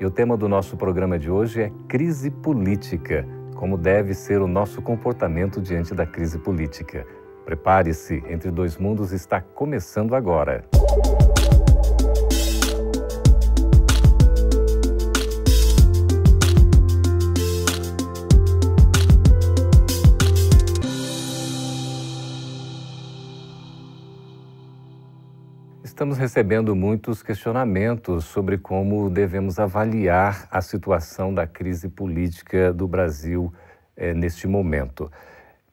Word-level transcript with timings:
e 0.00 0.06
o 0.06 0.10
tema 0.10 0.36
do 0.36 0.48
nosso 0.48 0.76
programa 0.76 1.18
de 1.18 1.30
hoje 1.30 1.62
é 1.62 1.72
crise 1.88 2.30
política. 2.30 3.26
Como 3.54 3.76
deve 3.76 4.14
ser 4.14 4.40
o 4.40 4.48
nosso 4.48 4.82
comportamento 4.82 5.60
diante 5.60 5.94
da 5.94 6.04
crise 6.04 6.38
política. 6.38 7.06
Prepare-se, 7.44 8.22
Entre 8.28 8.50
Dois 8.50 8.76
Mundos 8.76 9.12
está 9.12 9.40
começando 9.40 10.14
agora. 10.14 10.64
Estamos 26.02 26.18
recebendo 26.18 26.74
muitos 26.74 27.22
questionamentos 27.22 28.24
sobre 28.24 28.58
como 28.58 29.08
devemos 29.08 29.60
avaliar 29.60 30.48
a 30.50 30.60
situação 30.60 31.32
da 31.32 31.46
crise 31.46 31.88
política 31.88 32.72
do 32.72 32.88
Brasil 32.88 33.54
eh, 33.96 34.12
neste 34.12 34.48
momento. 34.48 35.08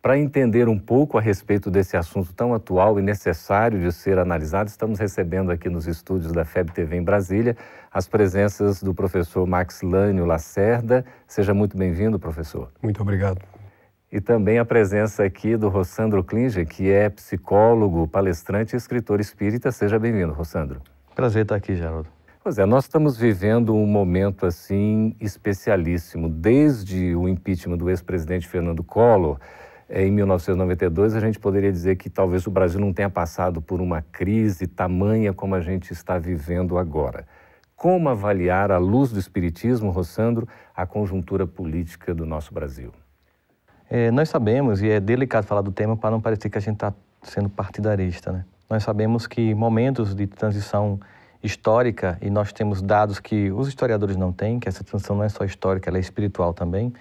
Para 0.03 0.19
entender 0.19 0.69
um 0.69 0.77
pouco 0.77 1.17
a 1.17 1.21
respeito 1.21 1.71
desse 1.71 1.97
assunto 1.97 2.31
tão 2.31 2.53
atual 2.53 2.99
e 2.99 3.01
necessário 3.01 3.79
de 3.79 3.91
ser 3.91 4.19
analisado, 4.19 4.69
estamos 4.69 4.99
recebendo 4.99 5.49
aqui 5.49 5.67
nos 5.67 5.87
estúdios 5.87 6.31
da 6.31 6.45
FEB 6.45 6.73
TV 6.73 6.97
em 6.97 7.03
Brasília 7.03 7.57
as 7.91 8.07
presenças 8.07 8.83
do 8.83 8.93
professor 8.93 9.47
Max 9.47 9.81
Lânio 9.81 10.25
Lacerda. 10.25 11.03
Seja 11.25 11.55
muito 11.55 11.75
bem-vindo, 11.75 12.19
professor. 12.19 12.71
Muito 12.83 13.01
obrigado 13.01 13.58
e 14.11 14.19
também 14.19 14.57
a 14.57 14.65
presença 14.65 15.23
aqui 15.23 15.55
do 15.55 15.69
Rossandro 15.69 16.23
Klinger, 16.23 16.67
que 16.67 16.89
é 16.89 17.09
psicólogo, 17.09 18.07
palestrante 18.07 18.75
e 18.75 18.77
escritor 18.77 19.19
espírita. 19.19 19.71
Seja 19.71 19.99
bem-vindo, 19.99 20.33
Rossandro. 20.33 20.81
Prazer 21.13 21.43
estar 21.43 21.55
aqui, 21.55 21.75
Geraldo. 21.75 22.09
Pois 22.43 22.57
é, 22.57 22.65
nós 22.65 22.85
estamos 22.85 23.17
vivendo 23.17 23.75
um 23.75 23.85
momento 23.85 24.45
assim 24.45 25.15
especialíssimo. 25.19 26.27
Desde 26.27 27.15
o 27.15 27.27
impeachment 27.27 27.77
do 27.77 27.89
ex-presidente 27.89 28.47
Fernando 28.47 28.83
Collor, 28.83 29.37
eh, 29.87 30.07
em 30.07 30.11
1992, 30.11 31.13
a 31.13 31.19
gente 31.19 31.37
poderia 31.37 31.71
dizer 31.71 31.97
que 31.97 32.09
talvez 32.09 32.47
o 32.47 32.51
Brasil 32.51 32.79
não 32.79 32.93
tenha 32.93 33.09
passado 33.09 33.61
por 33.61 33.79
uma 33.79 34.01
crise 34.01 34.65
tamanha 34.65 35.33
como 35.33 35.53
a 35.53 35.61
gente 35.61 35.93
está 35.93 36.17
vivendo 36.17 36.77
agora. 36.79 37.27
Como 37.75 38.09
avaliar, 38.09 38.71
à 38.71 38.77
luz 38.77 39.11
do 39.11 39.19
Espiritismo, 39.19 39.91
Rossandro, 39.91 40.47
a 40.75 40.85
conjuntura 40.85 41.45
política 41.45 42.15
do 42.15 42.25
nosso 42.25 42.53
Brasil? 42.53 42.91
É, 43.91 44.11
nós 44.11 44.29
sabemos, 44.29 44.83
e 44.83 44.89
é 44.89 44.99
delicado 44.99 45.47
falar 45.47 45.61
do 45.61 45.71
tema 45.71 45.97
para 45.97 46.11
não 46.11 46.21
parecer 46.21 46.47
que 46.47 46.57
a 46.59 46.61
gente 46.61 46.75
está 46.75 46.93
sendo 47.23 47.49
partidarista, 47.49 48.31
né? 48.31 48.45
Nós 48.69 48.83
sabemos 48.83 49.25
que 49.25 49.55
momentos 49.55 50.13
de 50.13 50.27
transição 50.27 50.99
histórica, 51.41 52.15
e 52.21 52.29
nós 52.29 52.53
temos 52.53 52.83
dados 52.83 53.19
que 53.19 53.51
os 53.51 53.67
historiadores 53.67 54.15
não 54.15 54.31
têm, 54.31 54.59
que 54.59 54.69
essa 54.69 54.83
transição 54.83 55.15
não 55.15 55.23
é 55.23 55.29
só 55.29 55.43
histórica, 55.43 55.89
ela 55.89 55.97
é 55.97 56.01
espiritual 56.01 56.53
também, 56.53 56.93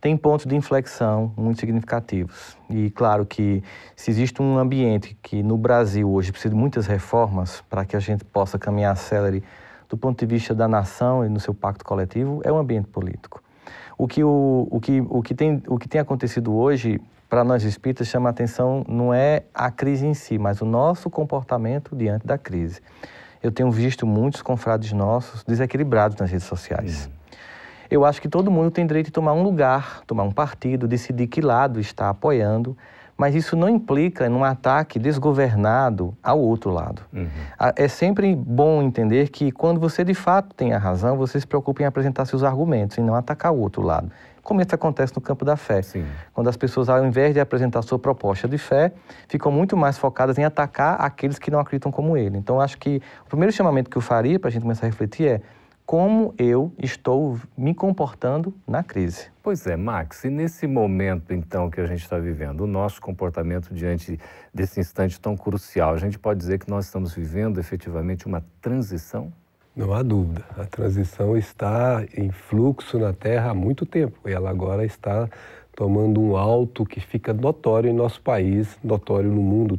tem 0.00 0.16
pontos 0.16 0.46
de 0.46 0.56
inflexão 0.56 1.34
muito 1.36 1.60
significativos. 1.60 2.56
E 2.70 2.88
claro 2.90 3.26
que 3.26 3.62
se 3.94 4.10
existe 4.10 4.40
um 4.40 4.56
ambiente 4.56 5.14
que 5.22 5.42
no 5.42 5.58
Brasil 5.58 6.10
hoje 6.10 6.32
precisa 6.32 6.54
de 6.54 6.58
muitas 6.58 6.86
reformas 6.86 7.62
para 7.68 7.84
que 7.84 7.94
a 7.94 8.00
gente 8.00 8.24
possa 8.24 8.58
caminhar 8.58 8.96
célere 8.96 9.44
do 9.86 9.98
ponto 9.98 10.18
de 10.18 10.24
vista 10.24 10.54
da 10.54 10.66
nação 10.66 11.26
e 11.26 11.28
no 11.28 11.38
seu 11.38 11.52
pacto 11.52 11.84
coletivo, 11.84 12.40
é 12.42 12.50
o 12.50 12.56
ambiente 12.56 12.88
político. 12.88 13.42
O 13.96 14.06
que, 14.08 14.22
o, 14.24 14.68
o 14.70 14.80
que, 14.80 15.00
o 15.08 15.22
que, 15.22 15.34
tem, 15.34 15.62
o 15.66 15.78
que 15.78 15.88
tem 15.88 16.00
acontecido 16.00 16.54
hoje, 16.54 17.00
para 17.28 17.44
nós 17.44 17.62
espíritas, 17.64 18.08
chama 18.08 18.28
a 18.28 18.30
atenção 18.30 18.84
não 18.88 19.12
é 19.12 19.44
a 19.54 19.70
crise 19.70 20.06
em 20.06 20.14
si, 20.14 20.38
mas 20.38 20.60
o 20.60 20.64
nosso 20.64 21.08
comportamento 21.08 21.94
diante 21.94 22.26
da 22.26 22.36
crise. 22.36 22.80
Eu 23.42 23.50
tenho 23.50 23.70
visto 23.70 24.06
muitos 24.06 24.40
confrades 24.40 24.92
nossos 24.92 25.42
desequilibrados 25.44 26.16
nas 26.16 26.30
redes 26.30 26.46
sociais. 26.46 27.06
Uhum. 27.06 27.22
Eu 27.90 28.04
acho 28.06 28.22
que 28.22 28.28
todo 28.28 28.50
mundo 28.50 28.70
tem 28.70 28.86
direito 28.86 29.06
de 29.06 29.12
tomar 29.12 29.34
um 29.34 29.42
lugar, 29.42 30.02
tomar 30.06 30.22
um 30.22 30.30
partido, 30.30 30.88
decidir 30.88 31.26
que 31.26 31.42
lado 31.42 31.78
está 31.78 32.08
apoiando, 32.08 32.74
mas 33.16 33.34
isso 33.34 33.56
não 33.56 33.68
implica 33.68 34.28
num 34.28 34.44
ataque 34.44 34.98
desgovernado 34.98 36.16
ao 36.22 36.40
outro 36.40 36.70
lado. 36.70 37.02
Uhum. 37.12 37.28
É 37.76 37.88
sempre 37.88 38.34
bom 38.34 38.82
entender 38.82 39.28
que 39.28 39.52
quando 39.52 39.80
você 39.80 40.04
de 40.04 40.14
fato 40.14 40.54
tem 40.54 40.72
a 40.72 40.78
razão, 40.78 41.16
você 41.16 41.38
se 41.38 41.46
preocupa 41.46 41.82
em 41.82 41.86
apresentar 41.86 42.24
seus 42.24 42.42
argumentos 42.42 42.98
e 42.98 43.00
não 43.00 43.14
atacar 43.14 43.52
o 43.52 43.58
outro 43.58 43.82
lado. 43.82 44.10
Como 44.42 44.60
isso 44.60 44.74
acontece 44.74 45.14
no 45.14 45.20
campo 45.20 45.44
da 45.44 45.56
fé. 45.56 45.82
Sim. 45.82 46.04
Quando 46.34 46.48
as 46.48 46.56
pessoas, 46.56 46.88
ao 46.88 47.04
invés 47.06 47.32
de 47.32 47.38
apresentar 47.38 47.80
sua 47.82 47.98
proposta 47.98 48.48
de 48.48 48.58
fé, 48.58 48.92
ficam 49.28 49.52
muito 49.52 49.76
mais 49.76 49.96
focadas 49.96 50.36
em 50.36 50.44
atacar 50.44 51.00
aqueles 51.00 51.38
que 51.38 51.50
não 51.50 51.60
acreditam 51.60 51.92
como 51.92 52.16
ele. 52.16 52.36
Então, 52.38 52.60
acho 52.60 52.76
que 52.76 53.00
o 53.24 53.28
primeiro 53.28 53.52
chamamento 53.52 53.88
que 53.88 53.96
eu 53.96 54.02
faria 54.02 54.40
para 54.40 54.48
a 54.48 54.50
gente 54.50 54.62
começar 54.62 54.86
a 54.86 54.88
refletir 54.88 55.28
é 55.28 55.40
como 55.92 56.34
eu 56.38 56.72
estou 56.78 57.38
me 57.54 57.74
comportando 57.74 58.54
na 58.66 58.82
crise. 58.82 59.26
Pois 59.42 59.66
é, 59.66 59.76
Max, 59.76 60.24
e 60.24 60.30
nesse 60.30 60.66
momento 60.66 61.34
então 61.34 61.68
que 61.68 61.82
a 61.82 61.84
gente 61.84 62.00
está 62.00 62.18
vivendo, 62.18 62.62
o 62.62 62.66
nosso 62.66 62.98
comportamento 62.98 63.74
diante 63.74 64.18
desse 64.54 64.80
instante 64.80 65.20
tão 65.20 65.36
crucial, 65.36 65.92
a 65.92 65.98
gente 65.98 66.18
pode 66.18 66.40
dizer 66.40 66.58
que 66.60 66.70
nós 66.70 66.86
estamos 66.86 67.14
vivendo 67.14 67.60
efetivamente 67.60 68.26
uma 68.26 68.42
transição? 68.62 69.30
Não 69.76 69.92
há 69.92 70.02
dúvida. 70.02 70.42
A 70.56 70.64
transição 70.64 71.36
está 71.36 72.02
em 72.16 72.30
fluxo 72.30 72.98
na 72.98 73.12
Terra 73.12 73.50
há 73.50 73.54
muito 73.54 73.84
tempo 73.84 74.18
e 74.26 74.32
ela 74.32 74.48
agora 74.48 74.86
está 74.86 75.28
tomando 75.76 76.22
um 76.22 76.38
alto 76.38 76.86
que 76.86 77.00
fica 77.00 77.34
notório 77.34 77.90
em 77.90 77.94
nosso 77.94 78.22
país, 78.22 78.78
notório 78.82 79.30
no 79.30 79.42
mundo. 79.42 79.78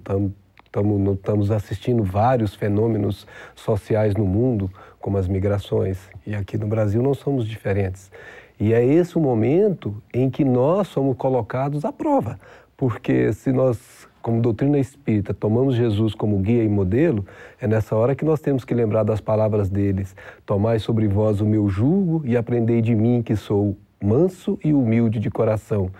Estamos 1.15 1.51
assistindo 1.51 2.03
vários 2.03 2.53
fenômenos 2.53 3.27
sociais 3.55 4.15
no 4.15 4.25
mundo, 4.25 4.71
como 5.03 5.17
as 5.17 5.27
migrações. 5.27 5.99
E 6.25 6.33
aqui 6.33 6.57
no 6.57 6.65
Brasil 6.65 7.03
não 7.03 7.13
somos 7.13 7.45
diferentes. 7.45 8.09
E 8.57 8.73
é 8.73 8.83
esse 8.83 9.17
o 9.17 9.21
momento 9.21 10.01
em 10.13 10.29
que 10.29 10.45
nós 10.45 10.87
somos 10.87 11.17
colocados 11.17 11.83
à 11.83 11.91
prova. 11.91 12.39
Porque 12.77 13.33
se 13.33 13.51
nós, 13.51 14.07
como 14.21 14.41
doutrina 14.41 14.79
espírita, 14.79 15.33
tomamos 15.33 15.75
Jesus 15.75 16.15
como 16.15 16.39
guia 16.39 16.63
e 16.63 16.69
modelo, 16.69 17.25
é 17.59 17.67
nessa 17.67 17.97
hora 17.97 18.15
que 18.15 18.23
nós 18.23 18.39
temos 18.39 18.63
que 18.63 18.73
lembrar 18.73 19.03
das 19.03 19.19
palavras 19.19 19.69
deles: 19.69 20.15
Tomai 20.45 20.79
sobre 20.79 21.05
vós 21.05 21.41
o 21.41 21.45
meu 21.45 21.67
jugo 21.67 22.21
e 22.25 22.37
aprendei 22.37 22.81
de 22.81 22.95
mim, 22.95 23.21
que 23.21 23.35
sou 23.35 23.75
manso 24.01 24.57
e 24.63 24.73
humilde 24.73 25.19
de 25.19 25.29
coração. 25.29 25.91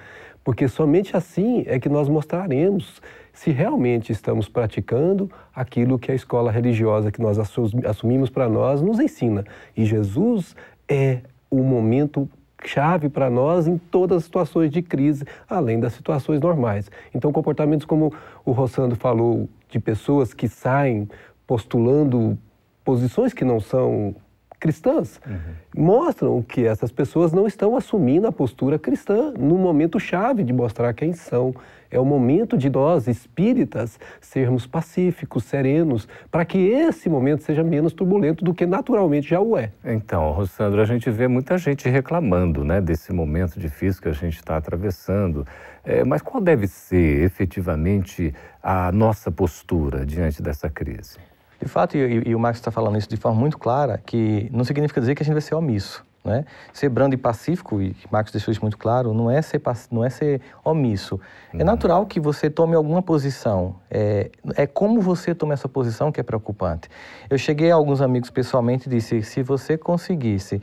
Porque 0.45 0.69
somente 0.69 1.15
assim 1.15 1.65
é 1.67 1.77
que 1.77 1.89
nós 1.89 2.07
mostraremos 2.07 3.01
se 3.33 3.51
realmente 3.51 4.11
estamos 4.11 4.47
praticando 4.47 5.29
aquilo 5.53 5.97
que 5.97 6.11
a 6.11 6.15
escola 6.15 6.51
religiosa 6.51 7.11
que 7.11 7.21
nós 7.21 7.37
assumimos 7.39 8.29
para 8.29 8.47
nós 8.47 8.81
nos 8.81 8.99
ensina. 8.99 9.43
E 9.75 9.83
Jesus 9.83 10.55
é 10.87 11.21
o 11.49 11.63
momento 11.63 12.29
chave 12.63 13.09
para 13.09 13.29
nós 13.29 13.67
em 13.67 13.77
todas 13.77 14.19
as 14.19 14.23
situações 14.23 14.69
de 14.69 14.81
crise, 14.81 15.25
além 15.49 15.79
das 15.79 15.93
situações 15.93 16.39
normais. 16.39 16.89
Então, 17.13 17.31
comportamentos 17.31 17.85
como 17.85 18.13
o 18.45 18.51
Rossando 18.51 18.95
falou, 18.95 19.49
de 19.69 19.79
pessoas 19.79 20.33
que 20.33 20.47
saem 20.47 21.09
postulando 21.47 22.37
posições 22.85 23.33
que 23.33 23.43
não 23.43 23.59
são 23.59 24.15
cristãs, 24.63 25.19
uhum. 25.27 25.83
mostram 25.83 26.41
que 26.41 26.65
essas 26.65 26.89
pessoas 26.89 27.33
não 27.33 27.45
estão 27.45 27.75
assumindo 27.75 28.27
a 28.27 28.31
postura 28.31 28.79
cristã 28.79 29.33
no 29.37 29.57
momento 29.57 29.99
chave 29.99 30.41
de 30.41 30.53
mostrar 30.53 30.93
quem 30.93 31.11
são. 31.11 31.53
É 31.91 31.99
o 31.99 32.05
momento 32.05 32.57
de 32.57 32.69
nós, 32.69 33.05
espíritas, 33.05 33.99
sermos 34.21 34.65
pacíficos, 34.65 35.43
serenos, 35.43 36.07
para 36.31 36.45
que 36.45 36.57
esse 36.57 37.09
momento 37.09 37.43
seja 37.43 37.61
menos 37.61 37.91
turbulento 37.91 38.43
do 38.45 38.53
que 38.53 38.65
naturalmente 38.65 39.27
já 39.27 39.41
o 39.41 39.57
é. 39.57 39.69
Então, 39.83 40.31
Rossandro, 40.31 40.81
a 40.81 40.85
gente 40.85 41.09
vê 41.09 41.27
muita 41.27 41.57
gente 41.57 41.89
reclamando 41.89 42.63
né, 42.63 42.79
desse 42.79 43.11
momento 43.11 43.59
difícil 43.59 44.01
que 44.01 44.07
a 44.09 44.13
gente 44.13 44.37
está 44.37 44.55
atravessando. 44.55 45.45
É, 45.83 46.05
mas 46.05 46.21
qual 46.21 46.41
deve 46.41 46.67
ser 46.67 47.21
efetivamente 47.25 48.33
a 48.63 48.93
nossa 48.93 49.29
postura 49.29 50.05
diante 50.05 50.41
dessa 50.41 50.69
crise? 50.69 51.19
De 51.63 51.69
fato, 51.69 51.95
e, 51.97 52.29
e 52.29 52.35
o 52.35 52.39
Marx 52.39 52.59
está 52.59 52.71
falando 52.71 52.97
isso 52.97 53.07
de 53.07 53.15
forma 53.15 53.39
muito 53.39 53.57
clara, 53.57 54.01
que 54.05 54.49
não 54.51 54.65
significa 54.65 54.99
dizer 54.99 55.15
que 55.15 55.23
a 55.23 55.25
gente 55.25 55.33
vai 55.33 55.41
ser 55.41 55.55
omisso. 55.55 56.03
Né? 56.23 56.45
Ser 56.71 56.89
brando 56.89 57.15
e 57.15 57.17
pacífico, 57.17 57.81
e 57.81 57.95
Marcos 58.09 58.31
deixou 58.31 58.51
isso 58.51 58.61
muito 58.61 58.77
claro, 58.77 59.13
não 59.13 59.29
é 59.29 59.41
ser, 59.41 59.61
não 59.91 60.03
é 60.03 60.09
ser 60.09 60.41
omisso. 60.63 61.19
É 61.51 61.55
uhum. 61.55 61.61
É 61.61 61.63
natural 61.63 62.05
que 62.05 62.19
você 62.19 62.49
tome 62.49 62.75
alguma 62.75 63.01
posição. 63.01 63.75
É, 63.89 64.29
é 64.55 64.67
como 64.67 65.01
você 65.01 65.33
toma 65.33 65.53
essa 65.53 65.67
posição 65.67 66.11
que 66.11 66.19
é 66.19 66.23
preocupante. 66.23 66.89
Eu 67.29 67.37
cheguei 67.37 67.71
a 67.71 67.75
alguns 67.75 68.01
amigos 68.01 68.29
pessoalmente 68.29 68.87
e 68.87 68.89
disse: 68.89 69.21
se 69.21 69.43
você 69.43 69.77
conseguisse 69.77 70.61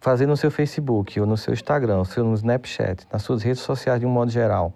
fazer 0.00 0.26
no 0.26 0.36
seu 0.36 0.50
Facebook, 0.50 1.18
ou 1.20 1.26
no 1.26 1.36
seu 1.36 1.52
Instagram, 1.52 1.98
ou 1.98 2.24
no 2.24 2.34
Snapchat, 2.34 3.06
nas 3.12 3.22
suas 3.22 3.42
redes 3.42 3.60
sociais 3.60 4.00
de 4.00 4.06
um 4.06 4.10
modo 4.10 4.30
geral, 4.30 4.72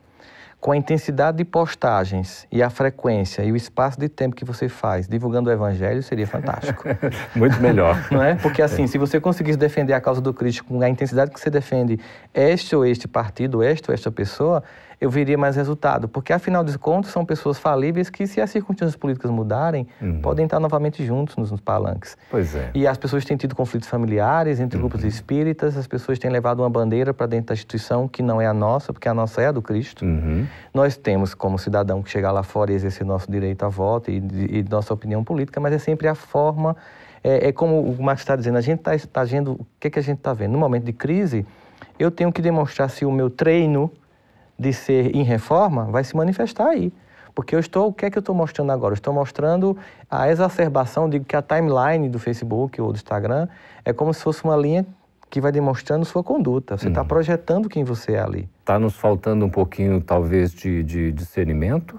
com 0.63 0.71
a 0.71 0.77
intensidade 0.77 1.39
de 1.39 1.45
postagens 1.45 2.47
e 2.51 2.63
a 2.63 2.71
frequência 2.71 3.43
e 3.43 3.51
o 3.51 3.57
espaço 3.57 3.99
de 3.99 4.09
tempo 4.09 4.37
que 4.37 4.45
você 4.45 4.69
faz 4.69 5.09
divulgando 5.09 5.51
o 5.51 5.53
evangelho, 5.53 6.01
seria 6.05 6.25
fantástico. 6.25 6.85
Muito 7.35 7.61
melhor. 7.61 8.07
Não 8.13 8.23
é? 8.23 8.37
Porque 8.37 8.63
assim, 8.63 8.87
se 8.87 8.97
você 8.97 9.21
conseguisse 9.21 9.59
defender 9.59 9.93
a 9.93 10.01
causa 10.01 10.21
do 10.21 10.33
Cristo 10.33 10.63
com 10.63 10.81
a 10.81 10.89
intensidade 10.89 11.33
que 11.33 11.41
você 11.41 11.51
defende 11.51 11.99
este 12.33 12.77
ou 12.77 12.87
este 12.87 13.09
partido, 13.09 13.61
esta 13.61 13.91
ou 13.91 13.95
esta 13.95 14.13
pessoa, 14.13 14.63
eu 15.03 15.11
veria 15.11 15.37
mais 15.37 15.57
resultado. 15.57 16.07
Porque, 16.07 16.33
afinal 16.33 16.63
de 16.63 16.79
contas, 16.79 17.11
são 17.11 17.25
pessoas 17.25 17.59
falíveis 17.59 18.09
que, 18.09 18.25
se 18.25 18.41
as 18.41 18.49
circunstâncias 18.51 18.95
políticas 18.95 19.33
mudarem, 19.33 19.85
uhum. 20.01 20.21
podem 20.21 20.45
estar 20.45 20.61
novamente 20.61 21.05
juntos 21.05 21.37
nos, 21.37 21.51
nos, 21.51 21.61
palanques. 21.61 22.17
Pois 22.31 22.55
é. 22.55 22.71
E 22.73 22.87
as 22.87 22.97
pessoas 22.97 23.25
têm 23.25 23.37
tido 23.37 23.57
conflitos 23.57 23.89
familiares 23.89 24.61
entre 24.61 24.79
uhum. 24.79 24.87
grupos 24.87 25.05
espíritas, 25.05 25.77
as 25.77 25.89
pessoas 25.89 26.21
têm 26.21 26.31
levado 26.31 26.61
uma 26.61 26.71
bandeira 26.71 27.13
para 27.13 27.27
dentro 27.27 27.49
da 27.49 27.55
instituição 27.55 28.07
que 28.07 28.23
não 28.23 28.41
é 28.41 28.47
a 28.47 28.55
nossa, 28.55 28.93
porque 28.93 29.09
a 29.09 29.15
nossa 29.15 29.43
é 29.43 29.49
a 29.49 29.53
do 29.53 29.61
Cristo. 29.61 30.05
Uhum. 30.05 30.47
Nós 30.73 30.97
temos, 30.97 31.35
como 31.35 31.59
cidadão, 31.59 32.01
que 32.01 32.09
chegar 32.09 32.31
lá 32.31 32.45
fora 32.45 32.71
e 32.71 32.77
exercer 32.77 33.05
nosso 33.05 33.29
direito 33.29 33.65
a 33.65 33.69
voto 33.69 34.09
e, 34.09 34.19
e, 34.19 34.65
nossa 34.71 34.95
opinião 34.95 35.25
política, 35.25 35.59
mas 35.59 35.73
é 35.75 35.79
sempre 35.79 36.07
a 36.07 36.15
forma. 36.15 36.77
É, 37.25 37.49
é 37.49 37.53
como 37.53 37.81
o 37.81 38.01
Marcos 38.01 38.23
está 38.23 38.37
dizendo, 38.37 38.57
a 38.57 38.61
gente 38.61 38.79
está 38.79 38.97
tá 39.13 39.25
vendo. 39.25 39.55
O 39.55 39.67
que, 39.81 39.89
é 39.89 39.91
que 39.91 39.99
a 39.99 40.03
gente 40.03 40.19
está 40.19 40.33
vendo? 40.33 40.53
No 40.53 40.59
momento 40.59 40.85
de 40.85 40.93
crise, 40.93 41.45
eu 41.99 42.09
tenho 42.09 42.33
que 42.33 42.41
demonstrar 42.41 42.89
se 42.89 43.05
o 43.05 43.11
meu 43.11 43.29
treino 43.29 43.91
de 44.63 44.73
ser 44.73 45.15
em 45.15 45.25
reforma 45.25 45.87
vai 45.87 46.05
se 46.05 46.17
manifestar 46.17 46.69
aí. 46.69 46.93
Porque 47.35 47.55
eu 47.55 47.59
estou, 47.59 47.89
o 47.89 47.93
que 47.93 48.07
é 48.07 48.11
que 48.11 48.17
eu 48.17 48.21
estou 48.21 48.35
mostrando 48.35 48.71
agora? 48.71 48.93
Eu 48.93 48.97
estou 48.97 49.13
mostrando 49.13 49.77
a 50.09 50.31
exacerbação, 50.31 51.09
digo 51.09 51.25
que 51.25 51.35
a 51.35 51.43
timeline 51.43 52.09
do 52.09 52.19
Facebook 52.19 52.81
ou 52.81 52.93
do 52.93 52.97
Instagram 52.97 53.49
é 53.85 53.93
como 53.93 54.15
se 54.15 54.23
fosse 54.23 54.45
uma 54.45 54.57
linha 54.57 54.87
que 55.29 55.41
vai 55.41 55.51
demonstrando 55.51 56.05
sua 56.05 56.23
conduta. 56.23 56.77
Você 56.77 56.89
está 56.89 57.01
uhum. 57.01 57.09
projetando 57.09 57.69
quem 57.69 57.85
você 57.85 58.13
é 58.13 58.21
ali. 58.21 58.49
Está 58.61 58.79
nos 58.79 58.95
faltando 58.95 59.45
um 59.47 59.51
pouquinho, 59.51 60.01
talvez, 60.01 60.53
de, 60.53 60.83
de 60.85 61.11
discernimento? 61.11 61.99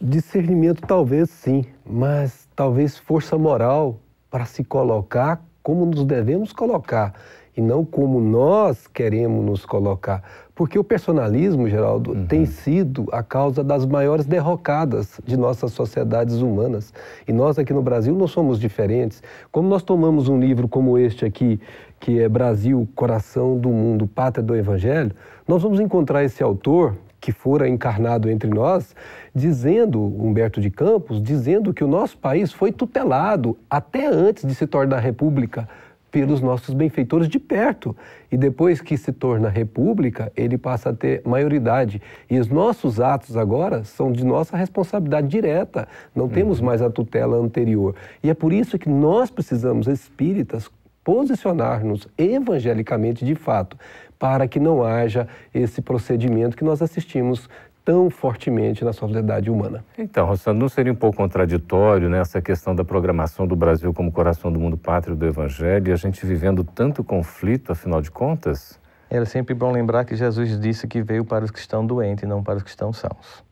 Discernimento, 0.00 0.80
talvez 0.86 1.30
sim, 1.30 1.64
mas 1.84 2.48
talvez 2.56 2.96
força 2.96 3.36
moral 3.36 4.00
para 4.30 4.46
se 4.46 4.64
colocar 4.64 5.42
como 5.62 5.84
nos 5.84 6.04
devemos 6.04 6.52
colocar 6.52 7.14
e 7.56 7.60
não 7.60 7.84
como 7.84 8.20
nós 8.20 8.86
queremos 8.86 9.44
nos 9.44 9.66
colocar. 9.66 10.22
Porque 10.56 10.78
o 10.78 10.82
personalismo, 10.82 11.68
Geraldo, 11.68 12.12
uhum. 12.12 12.26
tem 12.26 12.46
sido 12.46 13.06
a 13.12 13.22
causa 13.22 13.62
das 13.62 13.84
maiores 13.84 14.24
derrocadas 14.24 15.20
de 15.22 15.36
nossas 15.36 15.72
sociedades 15.72 16.36
humanas. 16.36 16.94
E 17.28 17.32
nós 17.32 17.58
aqui 17.58 17.74
no 17.74 17.82
Brasil 17.82 18.14
não 18.14 18.26
somos 18.26 18.58
diferentes. 18.58 19.22
Como 19.52 19.68
nós 19.68 19.82
tomamos 19.82 20.30
um 20.30 20.40
livro 20.40 20.66
como 20.66 20.96
este 20.96 21.26
aqui, 21.26 21.60
que 22.00 22.18
é 22.22 22.26
Brasil, 22.26 22.88
Coração 22.94 23.58
do 23.58 23.68
Mundo, 23.68 24.06
Pátria 24.06 24.42
do 24.42 24.56
Evangelho, 24.56 25.12
nós 25.46 25.62
vamos 25.62 25.78
encontrar 25.78 26.24
esse 26.24 26.42
autor 26.42 26.96
que 27.20 27.32
fora 27.32 27.68
encarnado 27.68 28.30
entre 28.30 28.48
nós, 28.48 28.94
dizendo, 29.34 30.00
Humberto 30.00 30.58
de 30.58 30.70
Campos, 30.70 31.22
dizendo 31.22 31.74
que 31.74 31.84
o 31.84 31.88
nosso 31.88 32.16
país 32.16 32.50
foi 32.50 32.72
tutelado 32.72 33.58
até 33.68 34.06
antes 34.06 34.46
de 34.46 34.54
se 34.54 34.66
tornar 34.66 35.00
república 35.00 35.68
pelos 36.10 36.40
nossos 36.40 36.74
benfeitores 36.74 37.28
de 37.28 37.38
perto. 37.38 37.96
E 38.30 38.36
depois 38.36 38.80
que 38.80 38.96
se 38.96 39.12
torna 39.12 39.48
república, 39.48 40.32
ele 40.36 40.56
passa 40.56 40.90
a 40.90 40.94
ter 40.94 41.22
maioridade. 41.24 42.00
E 42.30 42.38
os 42.38 42.48
nossos 42.48 43.00
atos 43.00 43.36
agora 43.36 43.84
são 43.84 44.10
de 44.10 44.24
nossa 44.24 44.56
responsabilidade 44.56 45.28
direta. 45.28 45.86
Não 46.14 46.24
uhum. 46.24 46.30
temos 46.30 46.60
mais 46.60 46.80
a 46.80 46.90
tutela 46.90 47.36
anterior. 47.36 47.94
E 48.22 48.30
é 48.30 48.34
por 48.34 48.52
isso 48.52 48.78
que 48.78 48.88
nós 48.88 49.30
precisamos, 49.30 49.86
espíritas, 49.86 50.70
posicionar-nos 51.04 52.08
evangelicamente 52.18 53.24
de 53.24 53.36
fato, 53.36 53.78
para 54.18 54.48
que 54.48 54.58
não 54.58 54.82
haja 54.82 55.28
esse 55.54 55.80
procedimento 55.80 56.56
que 56.56 56.64
nós 56.64 56.82
assistimos 56.82 57.48
tão 57.86 58.10
fortemente 58.10 58.84
na 58.84 58.92
sociedade 58.92 59.48
humana. 59.48 59.84
Então, 59.96 60.26
Rossano, 60.26 60.58
não 60.58 60.68
seria 60.68 60.92
um 60.92 60.96
pouco 60.96 61.18
contraditório 61.18 62.10
nessa 62.10 62.38
né, 62.38 62.42
questão 62.42 62.74
da 62.74 62.84
programação 62.84 63.46
do 63.46 63.54
Brasil 63.54 63.94
como 63.94 64.10
coração 64.10 64.52
do 64.52 64.58
mundo 64.58 64.76
pátrio 64.76 65.14
do 65.14 65.24
Evangelho 65.24 65.90
e 65.90 65.92
a 65.92 65.96
gente 65.96 66.26
vivendo 66.26 66.64
tanto 66.64 67.04
conflito, 67.04 67.70
afinal 67.70 68.02
de 68.02 68.10
contas? 68.10 68.76
É 69.08 69.24
sempre 69.24 69.54
bom 69.54 69.70
lembrar 69.70 70.04
que 70.04 70.16
Jesus 70.16 70.58
disse 70.60 70.88
que 70.88 71.00
veio 71.00 71.24
para 71.24 71.44
os 71.44 71.52
que 71.52 71.60
estão 71.60 71.86
doentes 71.86 72.24
e 72.24 72.26
não 72.26 72.42
para 72.42 72.56
os 72.56 72.64
que 72.64 72.70
estão 72.70 72.92
sãos. 72.92 73.44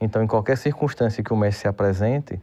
Então, 0.00 0.22
em 0.22 0.26
qualquer 0.28 0.56
circunstância 0.56 1.20
que 1.24 1.32
o 1.32 1.36
mestre 1.36 1.62
se 1.62 1.68
apresente, 1.68 2.40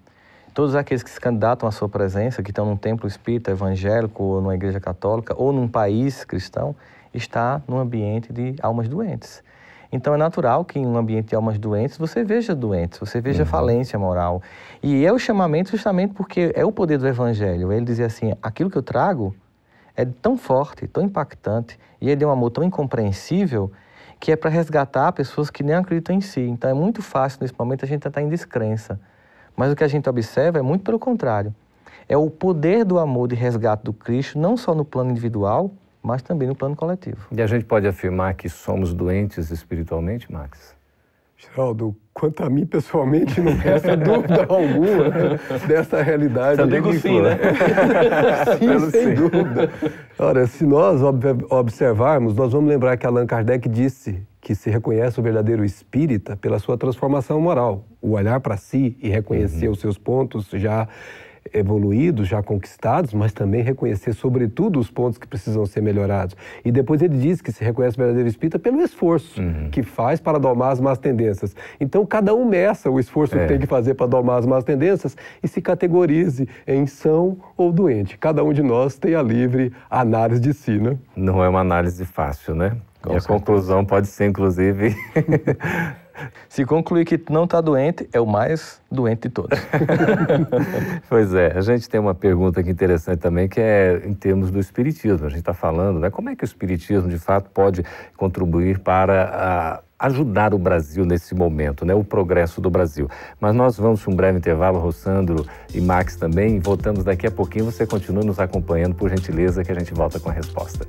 todos 0.54 0.76
aqueles 0.76 1.02
que 1.02 1.10
se 1.10 1.22
candidatam 1.22 1.70
à 1.70 1.72
sua 1.72 1.88
presença, 1.88 2.44
que 2.44 2.52
estão 2.52 2.66
num 2.66 2.76
templo 2.76 3.08
espírita 3.08 3.52
evangélico 3.52 4.22
ou 4.22 4.42
numa 4.42 4.56
igreja 4.56 4.82
católica 4.82 5.34
ou 5.38 5.54
num 5.54 5.70
país 5.70 6.26
cristão, 6.26 6.76
está 7.14 7.62
num 7.66 7.78
ambiente 7.78 8.34
de 8.34 8.54
almas 8.62 8.90
doentes. 8.90 9.42
Então 9.92 10.14
é 10.14 10.18
natural 10.18 10.64
que 10.64 10.80
em 10.80 10.86
um 10.86 10.98
ambiente 10.98 11.30
de 11.30 11.36
almas 11.36 11.60
doentes 11.60 11.98
você 11.98 12.24
veja 12.24 12.56
doentes, 12.56 12.98
você 12.98 13.20
veja 13.20 13.44
uhum. 13.44 13.50
falência 13.50 14.00
moral. 14.00 14.42
E 14.82 15.06
é 15.06 15.12
o 15.12 15.20
chamamento 15.20 15.72
justamente 15.72 16.14
porque 16.14 16.52
é 16.56 16.64
o 16.64 16.72
poder 16.72 16.98
do 16.98 17.08
evangelho. 17.08 17.72
Ele 17.74 17.86
dizia 17.86 18.06
assim: 18.06 18.34
aquilo 18.42 18.70
que 18.70 18.78
eu 18.78 18.84
trago 18.84 19.36
é 19.96 20.06
tão 20.06 20.38
forte, 20.38 20.88
tão 20.88 21.04
impactante, 21.04 21.78
e 22.00 22.10
ele 22.10 22.24
é 22.24 22.28
um 22.28 22.32
amor 22.32 22.52
tão 22.52 22.64
incompreensível 22.64 23.72
que 24.20 24.32
é 24.32 24.36
para 24.36 24.50
resgatar 24.50 25.12
pessoas 25.12 25.50
que 25.50 25.64
nem 25.64 25.76
acreditam 25.76 26.16
em 26.16 26.22
si. 26.22 26.42
Então 26.42 26.70
é 26.70 26.74
muito 26.74 27.02
fácil 27.02 27.40
nesse 27.42 27.54
momento 27.58 27.84
a 27.84 27.88
gente 27.88 28.08
estar 28.08 28.22
em 28.22 28.30
descrença. 28.30 29.00
Mas 29.56 29.74
o 29.74 29.76
que 29.76 29.84
a 29.84 29.88
gente 29.88 30.08
observa 30.08 30.60
é 30.60 30.62
muito 30.62 30.84
pelo 30.84 31.00
contrário. 31.00 31.54
É 32.08 32.16
o 32.16 32.30
poder 32.30 32.86
do 32.86 33.00
amor 33.00 33.28
de 33.28 33.36
resgate 33.36 33.84
do 33.84 33.92
Cristo, 33.92 34.38
não 34.38 34.56
só 34.56 34.76
no 34.76 34.86
plano 34.86 35.12
individual, 35.12 35.72
mas 36.02 36.22
também 36.22 36.48
no 36.48 36.56
plano 36.56 36.76
coletivo. 36.76 37.28
E 37.32 37.42
a 37.42 37.48
gente 37.48 37.66
pode 37.66 37.88
afirmar 37.88 38.34
que 38.34 38.50
somos 38.50 38.94
doentes 38.94 39.52
espiritualmente, 39.52 40.32
Max? 40.32 40.76
Geraldo, 41.38 41.96
quanto 42.14 42.44
a 42.44 42.50
mim 42.50 42.68
pessoalmente, 42.68 43.42
não 43.42 43.56
resta 43.56 43.98
dúvida 43.98 44.46
alguma 44.48 45.40
dessa 45.68 46.02
realidade. 46.02 46.58
Só 46.58 46.68
digo 46.68 46.94
sim, 46.94 47.20
né? 47.20 47.38
sim, 48.60 48.92
sem 48.92 49.08
sim. 49.08 49.14
dúvida. 49.16 49.72
Ora, 50.20 50.46
se 50.46 50.64
nós 50.66 51.02
observarmos, 51.50 52.36
nós 52.36 52.54
vamos 52.54 52.70
lembrar 52.70 52.96
que 52.96 53.08
Allan 53.08 53.26
Kardec 53.26 53.68
disse 53.68 54.22
que 54.40 54.54
se 54.54 54.70
reconhece 54.70 55.20
o 55.20 55.24
verdadeiro 55.24 55.66
espírita 55.66 56.36
pela 56.36 56.60
sua 56.60 56.78
transformação 56.78 57.42
moral, 57.42 57.86
o 58.00 58.12
olhar 58.12 58.40
para 58.40 58.56
si 58.56 58.96
e 59.02 59.10
reconhecer 59.10 59.66
uhum. 59.66 59.74
os 59.74 59.80
seus 59.80 59.98
pontos 59.98 60.48
já 60.54 60.88
evoluídos, 61.54 62.28
já 62.28 62.42
conquistados, 62.42 63.14
mas 63.14 63.34
também 63.34 63.62
reconhecer, 63.62 64.14
sobretudo, 64.14 64.80
os 64.80 64.90
pontos 64.90 65.18
que 65.18 65.28
precisam 65.28 65.66
ser 65.66 65.82
melhorados. 65.82 66.36
E 66.64 66.72
depois 66.72 67.02
ele 67.02 67.18
diz 67.18 67.42
que 67.42 67.52
se 67.52 67.64
reconhece 67.64 67.96
o 67.96 68.00
verdadeiro 68.00 68.30
espírita 68.30 68.60
pelo 68.60 68.82
esforço 68.82 69.42
uhum. 69.42 69.70
que 69.70 69.84
faz 69.84 70.20
para 70.20 70.38
domar 70.38 70.72
as 70.72 70.80
más 70.80 70.98
tendências. 70.98 71.56
Então, 71.80 72.06
cada 72.06 72.34
um 72.34 72.46
meça 72.46 72.90
o 72.90 73.00
esforço 73.00 73.36
é. 73.36 73.42
que 73.42 73.48
tem 73.48 73.60
que 73.60 73.68
fazer 73.68 73.96
para 73.96 74.08
domar 74.08 74.40
as 74.40 74.46
más 74.46 74.64
tendências 74.64 75.18
e 75.42 75.48
se 75.48 75.62
categorize 75.62 76.48
em 76.68 76.86
são 76.86 77.38
ou 77.58 77.72
doente. 77.72 78.18
Cada 78.18 78.44
um 78.44 78.54
de 78.54 78.62
nós 78.62 78.98
tem 78.98 79.16
a 79.16 79.22
livre 79.22 79.74
análise 79.90 80.40
de 80.40 80.54
si, 80.54 80.78
né? 80.78 80.98
Não 81.16 81.44
é 81.44 81.50
uma 81.50 81.60
análise 81.60 82.06
fácil, 82.06 82.56
né? 82.56 82.78
Com 83.02 83.14
e 83.14 83.18
a 83.18 83.22
conclusão 83.22 83.84
pode 83.84 84.08
ser, 84.08 84.28
inclusive, 84.28 84.96
Se 86.50 86.66
concluir 86.66 87.06
que 87.06 87.20
não 87.30 87.46
está 87.46 87.62
doente, 87.62 88.08
é 88.12 88.20
o 88.20 88.26
mais 88.26 88.82
doente 88.92 89.24
de 89.24 89.30
todos. 89.30 89.58
pois 91.10 91.34
é, 91.34 91.58
a 91.58 91.62
gente 91.62 91.90
tem 91.90 92.00
uma 92.00 92.16
pergunta 92.16 92.60
aqui 92.60 92.70
interessante 92.70 93.20
também, 93.20 93.48
que 93.48 93.60
é 93.60 94.02
em 94.06 94.14
termos 94.14 94.52
do 94.52 94.60
espiritismo. 94.60 95.26
A 95.26 95.30
gente 95.30 95.40
está 95.40 95.54
falando, 95.54 96.00
né? 96.00 96.10
Como 96.10 96.30
é 96.30 96.36
que 96.36 96.44
o 96.44 96.46
espiritismo, 96.46 97.10
de 97.10 97.18
fato, 97.18 97.50
pode 97.50 97.84
contribuir 98.18 98.80
para 98.80 99.82
a, 100.00 100.08
ajudar 100.08 100.54
o 100.54 100.58
Brasil 100.58 101.06
nesse 101.06 101.36
momento, 101.36 101.86
né? 101.86 101.94
O 101.94 102.04
progresso 102.04 102.60
do 102.60 102.70
Brasil. 102.70 103.10
Mas 103.40 103.56
nós 103.56 103.78
vamos 103.78 104.02
para 104.02 104.12
um 104.12 104.16
breve 104.16 104.38
intervalo, 104.38 104.80
Rossandro 104.80 105.46
e 105.74 105.80
Max 105.80 106.16
também. 106.16 106.60
Voltamos 106.60 107.04
daqui 107.04 107.28
a 107.28 107.32
pouquinho. 107.32 107.66
Você 107.66 107.86
continua 107.86 108.24
nos 108.24 108.40
acompanhando, 108.40 108.96
por 108.96 109.10
gentileza, 109.10 109.64
que 109.64 109.72
a 109.72 109.76
gente 109.76 109.94
volta 109.94 110.20
com 110.20 110.30
a 110.30 110.34
resposta. 110.34 110.86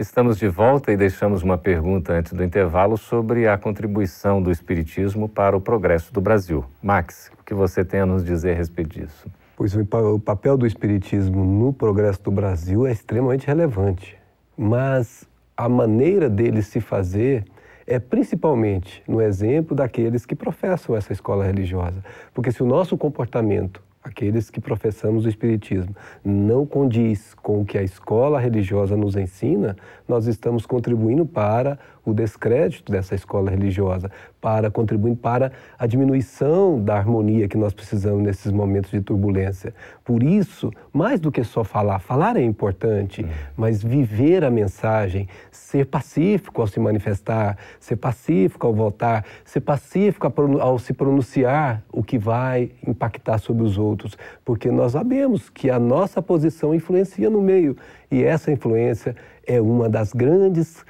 Estamos 0.00 0.38
de 0.38 0.48
volta 0.48 0.90
e 0.90 0.96
deixamos 0.96 1.42
uma 1.42 1.58
pergunta 1.58 2.14
antes 2.14 2.32
do 2.32 2.42
intervalo 2.42 2.96
sobre 2.96 3.46
a 3.46 3.58
contribuição 3.58 4.42
do 4.42 4.50
Espiritismo 4.50 5.28
para 5.28 5.54
o 5.54 5.60
progresso 5.60 6.10
do 6.10 6.22
Brasil. 6.22 6.64
Max, 6.82 7.30
o 7.38 7.44
que 7.44 7.52
você 7.52 7.84
tem 7.84 8.00
a 8.00 8.06
nos 8.06 8.24
dizer 8.24 8.52
a 8.52 8.54
respeito 8.54 8.98
disso? 8.98 9.30
Pois 9.54 9.76
o 9.76 10.18
papel 10.18 10.56
do 10.56 10.66
Espiritismo 10.66 11.44
no 11.44 11.70
progresso 11.70 12.22
do 12.22 12.30
Brasil 12.30 12.86
é 12.86 12.92
extremamente 12.92 13.46
relevante, 13.46 14.16
mas 14.56 15.28
a 15.54 15.68
maneira 15.68 16.30
dele 16.30 16.62
se 16.62 16.80
fazer 16.80 17.44
é 17.86 17.98
principalmente 17.98 19.02
no 19.06 19.20
exemplo 19.20 19.76
daqueles 19.76 20.24
que 20.24 20.34
professam 20.34 20.96
essa 20.96 21.12
escola 21.12 21.44
religiosa. 21.44 22.02
Porque 22.32 22.50
se 22.50 22.62
o 22.62 22.66
nosso 22.66 22.96
comportamento 22.96 23.82
aqueles 24.02 24.50
que 24.50 24.60
professamos 24.60 25.26
o 25.26 25.28
Espiritismo, 25.28 25.94
não 26.24 26.64
condiz 26.64 27.34
com 27.34 27.60
o 27.60 27.64
que 27.64 27.76
a 27.76 27.82
escola 27.82 28.40
religiosa 28.40 28.96
nos 28.96 29.16
ensina, 29.16 29.76
nós 30.08 30.26
estamos 30.26 30.64
contribuindo 30.64 31.26
para 31.26 31.78
o 32.04 32.12
descrédito 32.12 32.90
dessa 32.90 33.14
escola 33.14 33.50
religiosa, 33.50 34.10
para 34.40 34.70
contribuindo 34.70 35.18
para 35.18 35.52
a 35.78 35.86
diminuição 35.86 36.82
da 36.82 36.96
harmonia 36.96 37.46
que 37.46 37.56
nós 37.56 37.72
precisamos 37.72 38.22
nesses 38.22 38.50
momentos 38.50 38.90
de 38.90 39.00
turbulência. 39.00 39.74
Por 40.04 40.22
isso, 40.22 40.70
mais 40.92 41.20
do 41.20 41.30
que 41.30 41.44
só 41.44 41.62
falar, 41.62 41.98
falar 41.98 42.36
é 42.36 42.42
importante, 42.42 43.24
mas 43.56 43.82
viver 43.82 44.44
a 44.44 44.50
mensagem, 44.50 45.28
ser 45.50 45.86
pacífico 45.86 46.60
ao 46.60 46.66
se 46.66 46.80
manifestar, 46.80 47.58
ser 47.78 47.96
pacífico 47.96 48.66
ao 48.66 48.74
votar, 48.74 49.24
ser 49.44 49.60
pacífico 49.60 50.32
ao 50.60 50.78
se 50.78 50.92
pronunciar 50.94 51.82
o 51.92 52.02
que 52.02 52.18
vai 52.18 52.70
impactar 52.86 53.38
sobre 53.38 53.62
os 53.62 53.76
outros, 53.76 54.16
porque 54.44 54.70
nós 54.70 54.92
sabemos 54.92 55.50
que 55.50 55.70
a 55.70 55.78
nossa 55.78 56.22
posição 56.22 56.74
influencia 56.74 57.28
no 57.28 57.42
meio 57.42 57.76
e 58.10 58.24
essa 58.24 58.50
influência 58.50 59.14
é 59.46 59.60
uma 59.60 59.88
das 59.88 60.12
grandes 60.12 60.84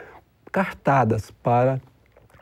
cartadas 0.52 1.30
para 1.30 1.80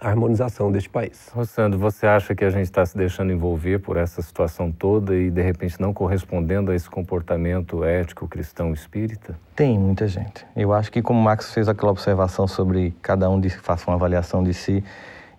a 0.00 0.08
harmonização 0.08 0.70
deste 0.70 0.88
país. 0.88 1.28
Rossandro, 1.34 1.78
você 1.78 2.06
acha 2.06 2.34
que 2.34 2.44
a 2.44 2.50
gente 2.50 2.64
está 2.64 2.86
se 2.86 2.96
deixando 2.96 3.32
envolver 3.32 3.80
por 3.80 3.96
essa 3.96 4.22
situação 4.22 4.70
toda 4.70 5.14
e, 5.14 5.30
de 5.30 5.42
repente, 5.42 5.80
não 5.80 5.92
correspondendo 5.92 6.70
a 6.70 6.74
esse 6.74 6.88
comportamento 6.88 7.84
ético 7.84 8.28
cristão 8.28 8.72
espírita? 8.72 9.36
Tem 9.56 9.78
muita 9.78 10.06
gente. 10.06 10.46
Eu 10.54 10.72
acho 10.72 10.90
que, 10.92 11.02
como 11.02 11.18
o 11.18 11.22
Max 11.22 11.52
fez 11.52 11.68
aquela 11.68 11.90
observação 11.90 12.46
sobre 12.46 12.94
cada 13.02 13.28
um 13.28 13.40
de, 13.40 13.50
faça 13.50 13.90
uma 13.90 13.96
avaliação 13.96 14.44
de 14.44 14.54
si, 14.54 14.84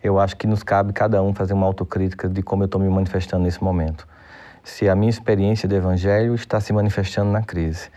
eu 0.04 0.20
acho 0.20 0.36
que 0.36 0.46
nos 0.46 0.62
cabe 0.62 0.92
cada 0.92 1.22
um 1.24 1.34
fazer 1.34 1.54
uma 1.54 1.66
autocrítica 1.66 2.28
de 2.28 2.42
como 2.42 2.64
eu 2.64 2.66
estou 2.66 2.82
me 2.82 2.90
manifestando 2.90 3.44
nesse 3.44 3.64
momento. 3.64 4.08
Se 4.64 4.90
a 4.90 4.96
minha 4.96 5.10
experiência 5.10 5.70
de 5.70 5.76
evangelho 5.76 6.36
está 6.36 6.60
se 6.60 6.74
manifestando 6.74 7.32
na 7.32 7.42
crise. 7.42 7.90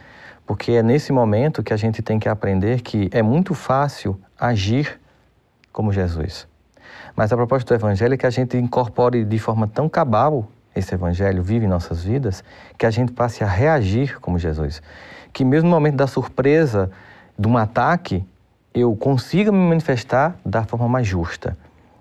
Porque 0.46 0.72
é 0.72 0.82
nesse 0.82 1.12
momento 1.12 1.62
que 1.62 1.72
a 1.72 1.76
gente 1.76 2.02
tem 2.02 2.18
que 2.18 2.28
aprender 2.28 2.80
que 2.80 3.08
é 3.12 3.22
muito 3.22 3.54
fácil 3.54 4.20
agir 4.38 5.00
como 5.72 5.92
Jesus. 5.92 6.46
Mas 7.14 7.32
a 7.32 7.36
proposta 7.36 7.74
do 7.74 7.78
Evangelho 7.78 8.14
é 8.14 8.16
que 8.16 8.26
a 8.26 8.30
gente 8.30 8.56
incorpore 8.56 9.24
de 9.24 9.38
forma 9.38 9.66
tão 9.66 9.88
cabal 9.88 10.48
esse 10.74 10.94
Evangelho, 10.94 11.42
vive 11.42 11.66
em 11.66 11.68
nossas 11.68 12.02
vidas, 12.02 12.42
que 12.78 12.86
a 12.86 12.90
gente 12.90 13.12
passe 13.12 13.44
a 13.44 13.46
reagir 13.46 14.18
como 14.20 14.38
Jesus. 14.38 14.82
Que 15.32 15.44
mesmo 15.44 15.68
no 15.68 15.74
momento 15.74 15.96
da 15.96 16.06
surpresa, 16.06 16.90
de 17.38 17.46
um 17.46 17.56
ataque, 17.58 18.24
eu 18.72 18.96
consiga 18.96 19.52
me 19.52 19.58
manifestar 19.58 20.36
da 20.44 20.64
forma 20.64 20.88
mais 20.88 21.06
justa 21.06 21.56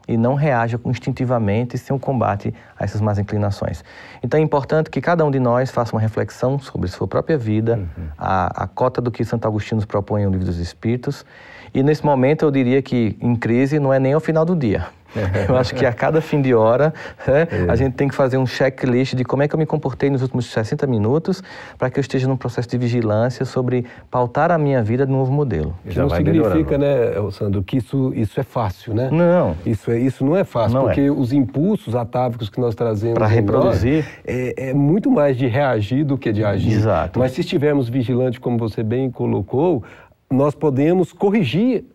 e 0.07 0.17
não 0.17 0.35
reaja 0.35 0.79
instintivamente 0.85 1.77
sem 1.77 1.95
um 1.95 1.99
combate 1.99 2.53
a 2.77 2.83
essas 2.83 3.01
más 3.01 3.19
inclinações. 3.19 3.83
Então 4.23 4.39
é 4.39 4.43
importante 4.43 4.89
que 4.89 5.01
cada 5.01 5.23
um 5.25 5.31
de 5.31 5.39
nós 5.39 5.71
faça 5.71 5.95
uma 5.95 6.01
reflexão 6.01 6.59
sobre 6.59 6.87
sua 6.87 7.07
própria 7.07 7.37
vida, 7.37 7.75
uhum. 7.75 8.05
a, 8.17 8.63
a 8.63 8.67
cota 8.67 9.01
do 9.01 9.11
que 9.11 9.23
Santo 9.23 9.47
Agostinho 9.47 9.77
nos 9.77 9.85
propõe 9.85 10.25
no 10.25 10.31
Livro 10.31 10.45
dos 10.45 10.57
Espíritos, 10.57 11.25
e 11.73 11.81
nesse 11.81 12.05
momento 12.05 12.43
eu 12.43 12.51
diria 12.51 12.81
que 12.81 13.17
em 13.21 13.35
crise 13.35 13.79
não 13.79 13.93
é 13.93 13.99
nem 13.99 14.13
ao 14.13 14.19
final 14.19 14.43
do 14.43 14.55
dia. 14.55 14.87
Eu 15.47 15.57
acho 15.57 15.73
que 15.75 15.85
a 15.85 15.93
cada 15.93 16.21
fim 16.21 16.41
de 16.41 16.53
hora 16.53 16.93
né, 17.27 17.47
é. 17.51 17.71
a 17.71 17.75
gente 17.75 17.93
tem 17.93 18.07
que 18.07 18.15
fazer 18.15 18.37
um 18.37 18.45
checklist 18.45 19.15
de 19.15 19.23
como 19.23 19.43
é 19.43 19.47
que 19.47 19.55
eu 19.55 19.59
me 19.59 19.65
comportei 19.65 20.09
nos 20.09 20.21
últimos 20.21 20.45
60 20.47 20.85
minutos 20.87 21.43
para 21.77 21.89
que 21.89 21.99
eu 21.99 22.01
esteja 22.01 22.27
num 22.27 22.37
processo 22.37 22.69
de 22.69 22.77
vigilância 22.77 23.45
sobre 23.45 23.85
pautar 24.09 24.51
a 24.51 24.57
minha 24.57 24.81
vida 24.83 25.05
de 25.05 25.11
um 25.11 25.17
novo 25.17 25.31
modelo. 25.31 25.75
Que 25.87 25.97
não 25.97 26.09
significa, 26.09 26.77
né, 26.77 27.13
Sandro, 27.31 27.63
que 27.63 27.77
isso, 27.77 28.11
isso 28.15 28.39
é 28.39 28.43
fácil, 28.43 28.93
né? 28.93 29.09
Não. 29.11 29.55
Isso, 29.65 29.91
é, 29.91 29.99
isso 29.99 30.25
não 30.25 30.35
é 30.35 30.43
fácil, 30.43 30.75
não 30.75 30.85
porque 30.85 31.01
é. 31.01 31.11
os 31.11 31.33
impulsos 31.33 31.95
atávicos 31.95 32.49
que 32.49 32.59
nós 32.59 32.75
trazemos 32.75 33.15
para 33.15 33.27
reproduzir 33.27 34.05
é, 34.25 34.69
é, 34.69 34.73
muito 34.73 35.09
mais 35.09 35.37
de 35.37 35.47
reagir 35.47 36.03
do 36.03 36.17
que 36.17 36.31
de 36.31 36.43
agir. 36.43 36.73
Exato. 36.73 37.19
Mas 37.19 37.31
se 37.31 37.41
estivermos 37.41 37.89
vigilantes, 37.89 38.39
como 38.39 38.57
você 38.57 38.83
bem 38.83 39.09
colocou, 39.09 39.83
nós 40.29 40.55
podemos 40.55 41.11
corrigir 41.11 41.85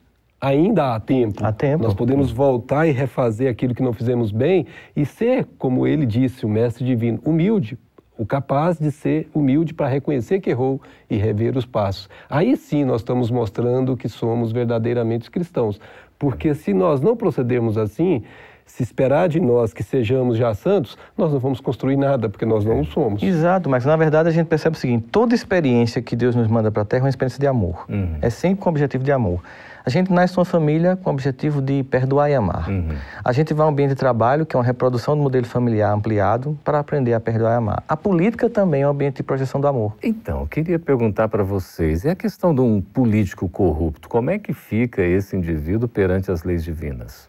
ainda 0.40 0.94
há 0.94 1.00
tempo. 1.00 1.44
Há 1.44 1.52
tempo. 1.52 1.82
Nós 1.82 1.94
podemos 1.94 2.30
voltar 2.30 2.86
e 2.86 2.90
refazer 2.90 3.50
aquilo 3.50 3.74
que 3.74 3.82
não 3.82 3.92
fizemos 3.92 4.30
bem 4.30 4.66
e 4.94 5.04
ser, 5.04 5.46
como 5.58 5.86
ele 5.86 6.06
disse, 6.06 6.44
o 6.44 6.48
mestre 6.48 6.84
divino, 6.84 7.20
humilde, 7.24 7.78
o 8.18 8.24
capaz 8.24 8.78
de 8.78 8.90
ser 8.90 9.28
humilde 9.34 9.74
para 9.74 9.88
reconhecer 9.88 10.40
que 10.40 10.50
errou 10.50 10.80
e 11.08 11.16
rever 11.16 11.56
os 11.56 11.66
passos. 11.66 12.08
Aí 12.30 12.56
sim 12.56 12.84
nós 12.84 13.02
estamos 13.02 13.30
mostrando 13.30 13.96
que 13.96 14.08
somos 14.08 14.52
verdadeiramente 14.52 15.30
cristãos. 15.30 15.80
Porque 16.18 16.54
se 16.54 16.72
nós 16.72 17.00
não 17.00 17.14
procedermos 17.14 17.76
assim, 17.76 18.22
se 18.64 18.82
esperar 18.82 19.28
de 19.28 19.38
nós 19.38 19.72
que 19.72 19.82
sejamos 19.82 20.38
já 20.38 20.54
santos, 20.54 20.96
nós 21.16 21.32
não 21.32 21.38
vamos 21.38 21.60
construir 21.60 21.96
nada, 21.96 22.28
porque 22.28 22.46
nós 22.46 22.64
não 22.64 22.80
o 22.80 22.84
somos. 22.84 23.22
Exato, 23.22 23.68
mas 23.68 23.84
na 23.84 23.96
verdade 23.96 24.28
a 24.28 24.32
gente 24.32 24.46
percebe 24.46 24.76
o 24.76 24.80
seguinte: 24.80 25.06
toda 25.12 25.34
experiência 25.34 26.00
que 26.00 26.16
Deus 26.16 26.34
nos 26.34 26.48
manda 26.48 26.70
para 26.70 26.82
a 26.82 26.84
Terra 26.84 27.02
é 27.02 27.04
uma 27.04 27.10
experiência 27.10 27.38
de 27.38 27.46
amor. 27.46 27.84
Uhum. 27.88 28.16
É 28.20 28.30
sempre 28.30 28.60
com 28.60 28.68
o 28.68 28.72
objetivo 28.72 29.04
de 29.04 29.12
amor. 29.12 29.40
A 29.86 29.90
gente 29.90 30.12
nasce 30.12 30.36
numa 30.36 30.44
família 30.44 30.96
com 30.96 31.10
o 31.10 31.12
objetivo 31.12 31.62
de 31.62 31.84
perdoar 31.84 32.28
e 32.28 32.34
amar. 32.34 32.68
Uhum. 32.68 32.96
A 33.24 33.32
gente 33.32 33.54
vai 33.54 33.64
a 33.64 33.68
um 33.68 33.70
ambiente 33.70 33.90
de 33.90 33.94
trabalho, 33.94 34.44
que 34.44 34.56
é 34.56 34.58
uma 34.58 34.64
reprodução 34.64 35.16
do 35.16 35.22
modelo 35.22 35.46
familiar 35.46 35.94
ampliado, 35.94 36.58
para 36.64 36.80
aprender 36.80 37.14
a 37.14 37.20
perdoar 37.20 37.52
e 37.52 37.56
amar. 37.58 37.84
A 37.86 37.96
política 37.96 38.50
também 38.50 38.82
é 38.82 38.88
um 38.88 38.90
ambiente 38.90 39.18
de 39.18 39.22
projeção 39.22 39.60
do 39.60 39.68
amor. 39.68 39.94
Então, 40.02 40.40
eu 40.40 40.46
queria 40.48 40.76
perguntar 40.76 41.28
para 41.28 41.44
vocês, 41.44 42.02
e 42.02 42.08
a 42.08 42.16
questão 42.16 42.52
de 42.52 42.60
um 42.60 42.80
político 42.80 43.48
corrupto, 43.48 44.08
como 44.08 44.28
é 44.28 44.40
que 44.40 44.52
fica 44.52 45.02
esse 45.02 45.36
indivíduo 45.36 45.88
perante 45.88 46.32
as 46.32 46.42
leis 46.42 46.64
divinas? 46.64 47.28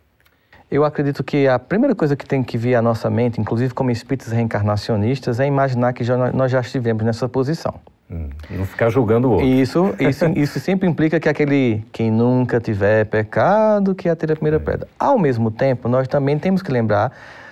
Eu 0.70 0.84
acredito 0.84 1.24
que 1.24 1.48
a 1.48 1.60
primeira 1.60 1.94
coisa 1.94 2.16
que 2.16 2.26
tem 2.26 2.42
que 2.42 2.58
vir 2.58 2.74
à 2.74 2.82
nossa 2.82 3.08
mente, 3.08 3.40
inclusive 3.40 3.72
como 3.72 3.92
espíritos 3.92 4.34
reencarnacionistas, 4.34 5.40
é 5.40 5.46
imaginar 5.46 5.94
que 5.94 6.04
já, 6.04 6.32
nós 6.32 6.52
já 6.52 6.60
estivemos 6.60 7.04
nessa 7.04 7.30
posição. 7.30 7.76
Hum, 8.10 8.30
não 8.50 8.66
ficar 8.66 8.90
julgando 8.90 9.28
o 9.28 9.32
outro. 9.32 9.46
Isso, 9.46 9.94
isso, 10.00 10.26
isso 10.36 10.60
sempre 10.60 10.88
implica 10.88 11.20
que 11.20 11.28
aquele 11.28 11.84
quem 11.92 12.10
nunca 12.10 12.60
tiver 12.60 13.06
pecado, 13.06 13.94
que 13.94 14.08
atire 14.08 14.32
a 14.32 14.36
primeira 14.36 14.58
é. 14.58 14.60
pedra. 14.60 14.88
Ao 14.98 15.20
mesmo 15.20 15.52
tempo, 15.52 15.90
nós 15.90 16.08
também 16.08 16.40
temos 16.40 16.62
que 16.62 16.72
lembrar 16.72 17.12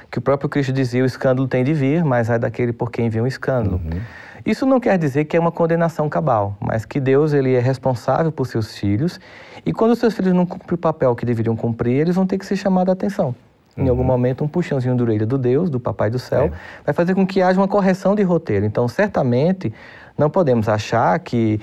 que 0.10 0.18
o 0.18 0.22
próprio 0.22 0.48
Cristo 0.48 0.72
dizia 0.72 1.04
o 1.04 1.06
escândalo 1.06 1.48
tem 1.48 1.64
de 1.64 1.74
vir, 1.74 2.06
mas 2.06 2.30
é 2.30 2.40
daquele 2.40 2.72
por 2.72 2.90
quem 2.90 3.10
vem 3.10 3.22
o 3.22 3.28
escândalo. 3.28 3.82
Uhum. 3.84 4.00
Isso 4.46 4.66
não 4.66 4.80
quer 4.80 4.98
dizer 4.98 5.26
que 5.26 5.36
é 5.36 5.40
uma 5.40 5.52
condenação 5.52 6.08
cabal, 6.08 6.56
mas 6.62 6.86
que 6.86 7.00
Deus 7.00 7.34
ele 7.34 7.54
é 7.54 7.60
responsável 7.60 8.32
por 8.32 8.46
seus 8.46 8.78
filhos 8.78 9.20
e 9.66 9.74
quando 9.74 9.92
os 9.92 10.00
seus 10.00 10.14
filhos 10.14 10.34
não 10.34 10.46
cumprem 10.46 10.76
o 10.76 10.78
papel 10.78 11.16
que 11.16 11.26
deveriam 11.26 11.56
cumprir, 11.56 11.94
eles 11.94 12.16
vão 12.16 12.28
ter 12.28 12.38
que 12.38 12.46
ser 12.46 12.56
chamados 12.56 12.90
a 12.90 12.94
atenção. 12.94 13.36
Em 13.78 13.90
algum 13.90 14.02
uhum. 14.04 14.08
momento, 14.08 14.42
um 14.44 14.48
puxãozinho 14.48 14.96
de 14.96 15.04
orelha 15.04 15.26
do 15.26 15.38
Deus, 15.38 15.70
do 15.70 15.82
Papai 15.82 16.10
do 16.10 16.18
Céu, 16.18 16.46
é. 16.46 16.52
vai 16.86 16.94
fazer 16.94 17.14
com 17.14 17.28
que 17.28 17.42
haja 17.42 17.60
uma 17.60 17.68
correção 17.68 18.16
de 18.16 18.24
roteiro. 18.24 18.66
Então, 18.66 18.88
certamente, 18.88 19.74
não 20.18 20.30
podemos 20.30 20.70
achar 20.70 21.18
que 21.20 21.60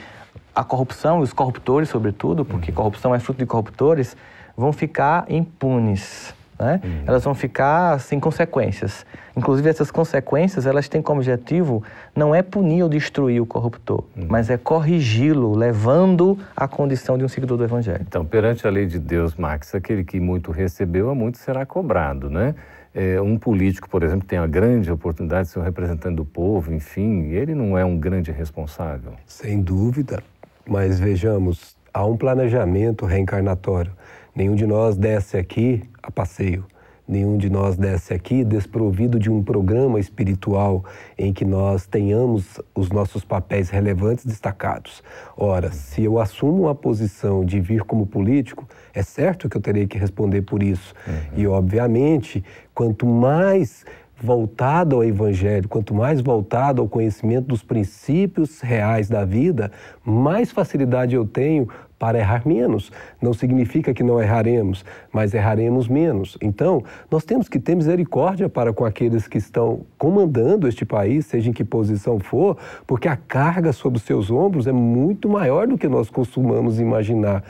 a 0.54 0.62
corrupção 0.62 1.20
e 1.20 1.22
os 1.22 1.32
corruptores, 1.32 1.88
sobretudo, 1.88 2.44
porque 2.44 2.70
uhum. 2.70 2.76
corrupção 2.76 3.14
é 3.14 3.18
fruto 3.18 3.38
de 3.38 3.46
corruptores, 3.46 4.16
vão 4.56 4.72
ficar 4.72 5.24
impunes. 5.28 6.34
Né? 6.58 6.80
Uhum. 6.84 7.02
Elas 7.06 7.24
vão 7.24 7.34
ficar 7.34 7.98
sem 7.98 8.20
consequências. 8.20 9.04
Inclusive, 9.36 9.68
essas 9.68 9.90
consequências, 9.90 10.66
elas 10.66 10.88
têm 10.88 11.00
como 11.00 11.20
objetivo 11.20 11.82
não 12.14 12.34
é 12.34 12.42
punir 12.42 12.82
ou 12.82 12.88
destruir 12.88 13.40
o 13.40 13.46
corruptor, 13.46 14.04
uhum. 14.16 14.26
mas 14.28 14.50
é 14.50 14.58
corrigi-lo, 14.58 15.56
levando 15.56 16.38
à 16.54 16.68
condição 16.68 17.16
de 17.16 17.24
um 17.24 17.28
seguidor 17.28 17.56
do 17.56 17.64
Evangelho. 17.64 18.04
Então, 18.06 18.24
perante 18.24 18.66
a 18.66 18.70
lei 18.70 18.86
de 18.86 18.98
Deus, 18.98 19.34
Max, 19.34 19.74
aquele 19.74 20.04
que 20.04 20.20
muito 20.20 20.52
recebeu, 20.52 21.10
a 21.10 21.14
muito 21.14 21.38
será 21.38 21.64
cobrado, 21.64 22.28
né? 22.28 22.54
É, 22.94 23.20
um 23.20 23.38
político, 23.38 23.88
por 23.88 24.02
exemplo, 24.02 24.26
tem 24.26 24.38
a 24.38 24.46
grande 24.46 24.92
oportunidade 24.92 25.48
de 25.48 25.52
ser 25.54 25.58
um 25.58 25.62
representante 25.62 26.16
do 26.16 26.24
povo, 26.24 26.72
enfim, 26.74 27.30
ele 27.30 27.54
não 27.54 27.76
é 27.76 27.84
um 27.84 27.98
grande 27.98 28.30
responsável? 28.30 29.14
Sem 29.26 29.62
dúvida, 29.62 30.22
mas 30.66 31.00
vejamos, 31.00 31.74
há 31.92 32.04
um 32.04 32.16
planejamento 32.16 33.06
reencarnatório. 33.06 33.92
Nenhum 34.34 34.54
de 34.54 34.66
nós 34.66 34.96
desce 34.96 35.38
aqui 35.38 35.82
a 36.02 36.10
passeio. 36.10 36.66
Nenhum 37.12 37.36
de 37.36 37.50
nós 37.50 37.76
desce 37.76 38.14
aqui 38.14 38.42
desprovido 38.42 39.18
de 39.18 39.30
um 39.30 39.42
programa 39.42 40.00
espiritual 40.00 40.82
em 41.18 41.30
que 41.30 41.44
nós 41.44 41.86
tenhamos 41.86 42.58
os 42.74 42.88
nossos 42.88 43.22
papéis 43.22 43.68
relevantes 43.68 44.24
destacados. 44.24 45.02
Ora, 45.36 45.70
se 45.70 46.02
eu 46.02 46.18
assumo 46.18 46.70
a 46.70 46.74
posição 46.74 47.44
de 47.44 47.60
vir 47.60 47.82
como 47.82 48.06
político, 48.06 48.66
é 48.94 49.02
certo 49.02 49.46
que 49.46 49.58
eu 49.58 49.60
terei 49.60 49.86
que 49.86 49.98
responder 49.98 50.40
por 50.40 50.62
isso. 50.62 50.94
Uhum. 51.06 51.12
E, 51.36 51.46
obviamente, 51.46 52.42
quanto 52.74 53.04
mais 53.04 53.84
voltado 54.18 54.96
ao 54.96 55.04
Evangelho, 55.04 55.68
quanto 55.68 55.94
mais 55.94 56.22
voltado 56.22 56.80
ao 56.80 56.88
conhecimento 56.88 57.48
dos 57.48 57.62
princípios 57.62 58.62
reais 58.62 59.10
da 59.10 59.22
vida, 59.22 59.70
mais 60.02 60.50
facilidade 60.50 61.14
eu 61.14 61.26
tenho 61.26 61.68
para 62.02 62.18
errar 62.18 62.42
menos. 62.44 62.90
Não 63.20 63.32
significa 63.32 63.94
que 63.94 64.02
não 64.02 64.20
erraremos, 64.20 64.84
mas 65.12 65.32
erraremos 65.32 65.86
menos. 65.86 66.36
Então, 66.42 66.82
nós 67.08 67.24
temos 67.24 67.48
que 67.48 67.60
ter 67.60 67.76
misericórdia 67.76 68.48
para 68.48 68.72
com 68.72 68.84
aqueles 68.84 69.28
que 69.28 69.38
estão 69.38 69.82
comandando 69.96 70.66
este 70.66 70.84
país, 70.84 71.26
seja 71.26 71.50
em 71.50 71.52
que 71.52 71.62
posição 71.62 72.18
for, 72.18 72.58
porque 72.88 73.06
a 73.06 73.16
carga 73.16 73.72
sobre 73.72 73.98
os 73.98 74.02
seus 74.02 74.32
ombros 74.32 74.66
é 74.66 74.72
muito 74.72 75.28
maior 75.28 75.68
do 75.68 75.78
que 75.78 75.86
nós 75.86 76.10
costumamos 76.10 76.80
imaginar. 76.80 77.44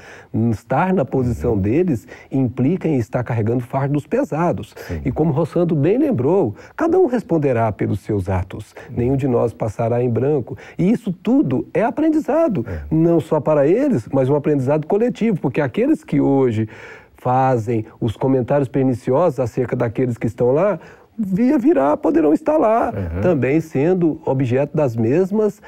Estar 0.51 0.93
na 0.93 1.07
posição 1.07 1.57
deles 1.57 2.07
implica 2.31 2.87
em 2.87 2.99
estar 2.99 3.25
carregando 3.25 3.65
fardos 3.65 4.07
pesados. 4.07 4.75
Sim. 4.87 5.01
E 5.03 5.11
como 5.11 5.33
Rossando 5.33 5.75
bem 5.75 5.97
lembrou, 5.97 6.55
cada 6.77 6.99
um 6.99 7.07
responderá 7.07 7.73
pelos 7.73 8.01
seus 8.01 8.29
atos. 8.29 8.75
Nenhum 8.91 9.17
de 9.17 9.27
nós 9.27 9.55
passará 9.55 10.03
em 10.03 10.11
branco. 10.11 10.59
E 10.79 10.91
isso 10.91 11.11
tudo 11.11 11.67
é 11.73 11.83
aprendizado, 11.83 12.67
é. 12.69 12.83
não 12.91 13.19
só 13.19 13.41
para 13.41 13.67
eles, 13.67 14.07
mas 14.13 14.29
um 14.29 14.42
aprendizado 14.43 14.87
coletivo, 14.87 15.41
porque 15.41 15.61
aqueles 15.61 16.03
que 16.03 16.21
hoje 16.21 16.69
fazem 17.15 17.87
os 18.01 18.17
comentários 18.17 18.69
perniciosos 18.69 19.39
acerca 19.39 19.77
daqueles 19.77 20.19
que 20.19 20.27
estão 20.27 20.51
lá, 20.51 20.81
via 21.17 21.59
virar, 21.59 21.97
poderão 21.97 22.33
estar 22.33 22.57
lá, 22.57 22.93
uhum. 22.93 23.21
também 23.21 23.61
sendo 23.61 24.21
objeto 24.25 24.77
das 24.77 24.97
mesmas 24.97 25.63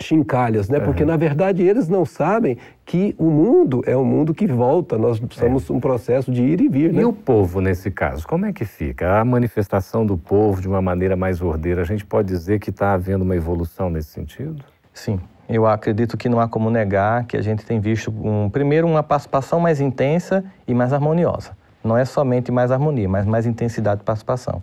chincalhas, 0.00 0.68
né? 0.68 0.78
Uhum. 0.78 0.84
Porque 0.84 1.04
na 1.04 1.16
verdade 1.16 1.62
eles 1.62 1.88
não 1.88 2.04
sabem 2.04 2.56
que 2.84 3.14
o 3.18 3.30
mundo 3.30 3.82
é 3.86 3.96
um 3.96 4.04
mundo 4.04 4.34
que 4.34 4.46
volta, 4.46 4.96
nós 4.96 5.20
somos 5.30 5.68
é. 5.68 5.72
um 5.72 5.78
processo 5.78 6.32
de 6.32 6.42
ir 6.42 6.60
e 6.60 6.68
vir. 6.68 6.92
Né? 6.92 7.02
E 7.02 7.04
o 7.04 7.12
povo 7.12 7.60
nesse 7.60 7.90
caso, 7.90 8.26
como 8.26 8.46
é 8.46 8.52
que 8.52 8.64
fica? 8.64 9.20
A 9.20 9.24
manifestação 9.24 10.04
do 10.04 10.16
povo 10.16 10.60
de 10.60 10.66
uma 10.66 10.82
maneira 10.82 11.14
mais 11.14 11.40
ordeira, 11.40 11.82
a 11.82 11.84
gente 11.84 12.04
pode 12.04 12.28
dizer 12.28 12.58
que 12.58 12.70
está 12.70 12.94
havendo 12.94 13.22
uma 13.22 13.36
evolução 13.36 13.90
nesse 13.90 14.10
sentido? 14.10 14.64
Sim, 14.92 15.20
eu 15.48 15.66
acredito 15.66 16.16
que 16.16 16.28
não 16.28 16.40
há 16.40 16.46
como 16.46 16.68
negar 16.70 17.24
que 17.24 17.36
a 17.36 17.42
gente 17.42 17.64
tem 17.64 17.80
visto, 17.80 18.10
um, 18.10 18.50
primeiro, 18.50 18.86
uma 18.86 19.02
participação 19.02 19.58
mais 19.58 19.80
intensa 19.80 20.44
e 20.66 20.74
mais 20.74 20.92
harmoniosa. 20.92 21.56
Não 21.82 21.96
é 21.96 22.04
somente 22.04 22.52
mais 22.52 22.70
harmonia, 22.70 23.08
mas 23.08 23.24
mais 23.24 23.46
intensidade 23.46 24.00
de 24.00 24.04
participação. 24.04 24.60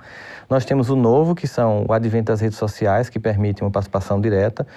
Nós 0.48 0.64
temos 0.64 0.90
o 0.90 0.96
novo, 0.96 1.34
que 1.34 1.48
são 1.48 1.86
o 1.88 1.94
advento 1.94 2.32
das 2.32 2.42
redes 2.42 2.58
sociais, 2.58 3.10
que 3.10 3.20
permitem 3.20 3.66
uma 3.66 3.72
participação 3.72 4.22
direta. 4.22 4.68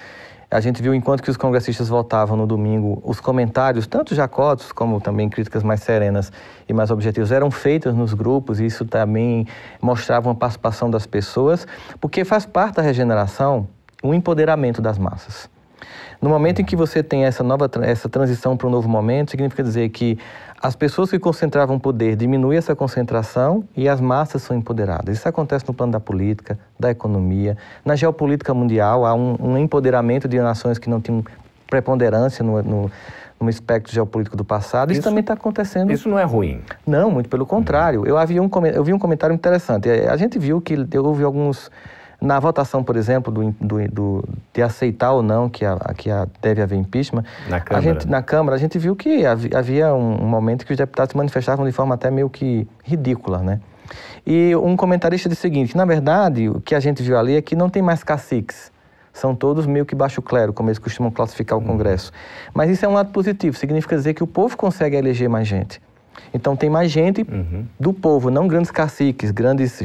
A 0.49 0.59
gente 0.59 0.81
viu, 0.81 0.95
enquanto 0.95 1.21
que 1.21 1.29
os 1.29 1.37
congressistas 1.37 1.89
votavam 1.89 2.35
no 2.35 2.47
domingo, 2.47 2.99
os 3.05 3.19
comentários, 3.19 3.85
tanto 3.85 4.15
jacotos 4.15 4.71
como 4.71 4.99
também 4.99 5.29
críticas 5.29 5.61
mais 5.61 5.81
serenas 5.81 6.31
e 6.67 6.73
mais 6.73 6.89
objetivas, 6.89 7.31
eram 7.31 7.51
feitos 7.51 7.93
nos 7.93 8.15
grupos, 8.15 8.59
e 8.59 8.65
isso 8.65 8.83
também 8.83 9.45
mostrava 9.79 10.27
uma 10.27 10.33
participação 10.33 10.89
das 10.89 11.05
pessoas, 11.05 11.67
porque 12.01 12.25
faz 12.25 12.47
parte 12.47 12.77
da 12.77 12.81
regeneração 12.81 13.67
o 14.01 14.11
empoderamento 14.11 14.81
das 14.81 14.97
massas. 14.97 15.47
No 16.21 16.29
momento 16.29 16.61
em 16.61 16.65
que 16.65 16.75
você 16.75 17.01
tem 17.01 17.25
essa 17.25 17.43
nova 17.43 17.69
essa 17.83 18.09
transição 18.09 18.57
para 18.57 18.67
um 18.67 18.69
novo 18.69 18.89
momento, 18.89 19.31
significa 19.31 19.63
dizer 19.63 19.89
que 19.89 20.17
as 20.61 20.75
pessoas 20.75 21.09
que 21.09 21.17
concentravam 21.17 21.79
poder 21.79 22.17
diminuem 22.17 22.57
essa 22.57 22.75
concentração 22.75 23.63
e 23.77 23.87
as 23.87 24.01
massas 24.01 24.41
são 24.41 24.57
empoderadas. 24.57 25.17
Isso 25.17 25.27
acontece 25.27 25.65
no 25.65 25.73
plano 25.73 25.93
da 25.93 25.99
política, 25.99 26.59
da 26.77 26.91
economia, 26.91 27.57
na 27.85 27.95
geopolítica 27.95 28.53
mundial 28.53 29.05
há 29.05 29.13
um, 29.13 29.37
um 29.39 29.57
empoderamento 29.57 30.27
de 30.27 30.37
nações 30.39 30.77
que 30.77 30.89
não 30.89 30.99
tinham 30.99 31.23
preponderância 31.69 32.43
no, 32.43 32.61
no, 32.61 32.91
no 33.39 33.49
espectro 33.49 33.93
geopolítico 33.93 34.35
do 34.35 34.43
passado. 34.43 34.91
Isso, 34.91 34.99
isso 34.99 35.07
também 35.07 35.21
está 35.21 35.33
acontecendo. 35.33 35.91
Isso 35.91 36.09
não 36.09 36.19
é 36.19 36.23
ruim? 36.23 36.61
Não, 36.85 37.09
muito 37.09 37.29
pelo 37.29 37.45
contrário. 37.45 38.05
Eu, 38.05 38.17
havia 38.17 38.41
um, 38.41 38.49
eu 38.73 38.83
vi 38.83 38.91
um 38.91 38.99
comentário 38.99 39.33
interessante. 39.33 39.89
A 39.89 40.17
gente 40.17 40.37
viu 40.37 40.59
que 40.59 40.75
eu 40.91 41.05
ouvi 41.05 41.23
alguns 41.23 41.71
na 42.21 42.39
votação, 42.39 42.83
por 42.83 42.95
exemplo, 42.95 43.31
do, 43.31 43.55
do, 43.59 43.87
do, 43.87 44.29
de 44.53 44.61
aceitar 44.61 45.13
ou 45.13 45.23
não 45.23 45.49
que, 45.49 45.63
a, 45.63 45.77
que 45.95 46.09
a, 46.09 46.27
deve 46.41 46.61
haver 46.61 46.77
impeachment, 46.77 47.23
na 47.47 47.59
Câmara. 47.59 47.77
A 47.77 47.93
gente, 47.93 48.07
na 48.07 48.21
Câmara, 48.21 48.55
a 48.55 48.59
gente 48.59 48.77
viu 48.77 48.95
que 48.95 49.23
havia 49.25 49.93
um, 49.93 50.23
um 50.23 50.27
momento 50.27 50.65
que 50.65 50.71
os 50.71 50.77
deputados 50.77 51.11
se 51.11 51.17
manifestavam 51.17 51.65
de 51.65 51.71
forma 51.71 51.95
até 51.95 52.11
meio 52.11 52.29
que 52.29 52.67
ridícula, 52.83 53.39
né? 53.39 53.59
E 54.25 54.55
um 54.55 54.75
comentarista 54.75 55.29
disse 55.29 55.39
o 55.39 55.43
seguinte, 55.43 55.75
na 55.75 55.85
verdade, 55.85 56.49
o 56.49 56.59
que 56.61 56.75
a 56.75 56.79
gente 56.79 57.01
viu 57.01 57.17
ali 57.17 57.35
é 57.35 57.41
que 57.41 57.55
não 57.55 57.69
tem 57.69 57.81
mais 57.81 58.03
caciques, 58.03 58.71
são 59.13 59.35
todos 59.35 59.65
meio 59.65 59.85
que 59.85 59.95
baixo 59.95 60.21
clero, 60.21 60.53
como 60.53 60.69
eles 60.69 60.79
costumam 60.79 61.11
classificar 61.11 61.57
o 61.57 61.61
uhum. 61.61 61.67
Congresso. 61.67 62.11
Mas 62.53 62.69
isso 62.69 62.85
é 62.85 62.87
um 62.87 62.93
lado 62.93 63.11
positivo, 63.11 63.57
significa 63.57 63.95
dizer 63.95 64.13
que 64.13 64.23
o 64.23 64.27
povo 64.27 64.55
consegue 64.55 64.95
eleger 64.95 65.29
mais 65.29 65.47
gente. 65.47 65.81
Então 66.33 66.55
tem 66.55 66.69
mais 66.69 66.91
gente 66.91 67.21
uhum. 67.21 67.65
do 67.79 67.93
povo, 67.93 68.29
não 68.29 68.47
grandes 68.47 68.71
caciques, 68.71 69.31
grandes 69.31 69.79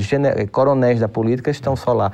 coronéis 0.50 1.00
da 1.00 1.08
política 1.08 1.50
estão 1.50 1.74
só 1.76 1.92
lá. 1.92 2.12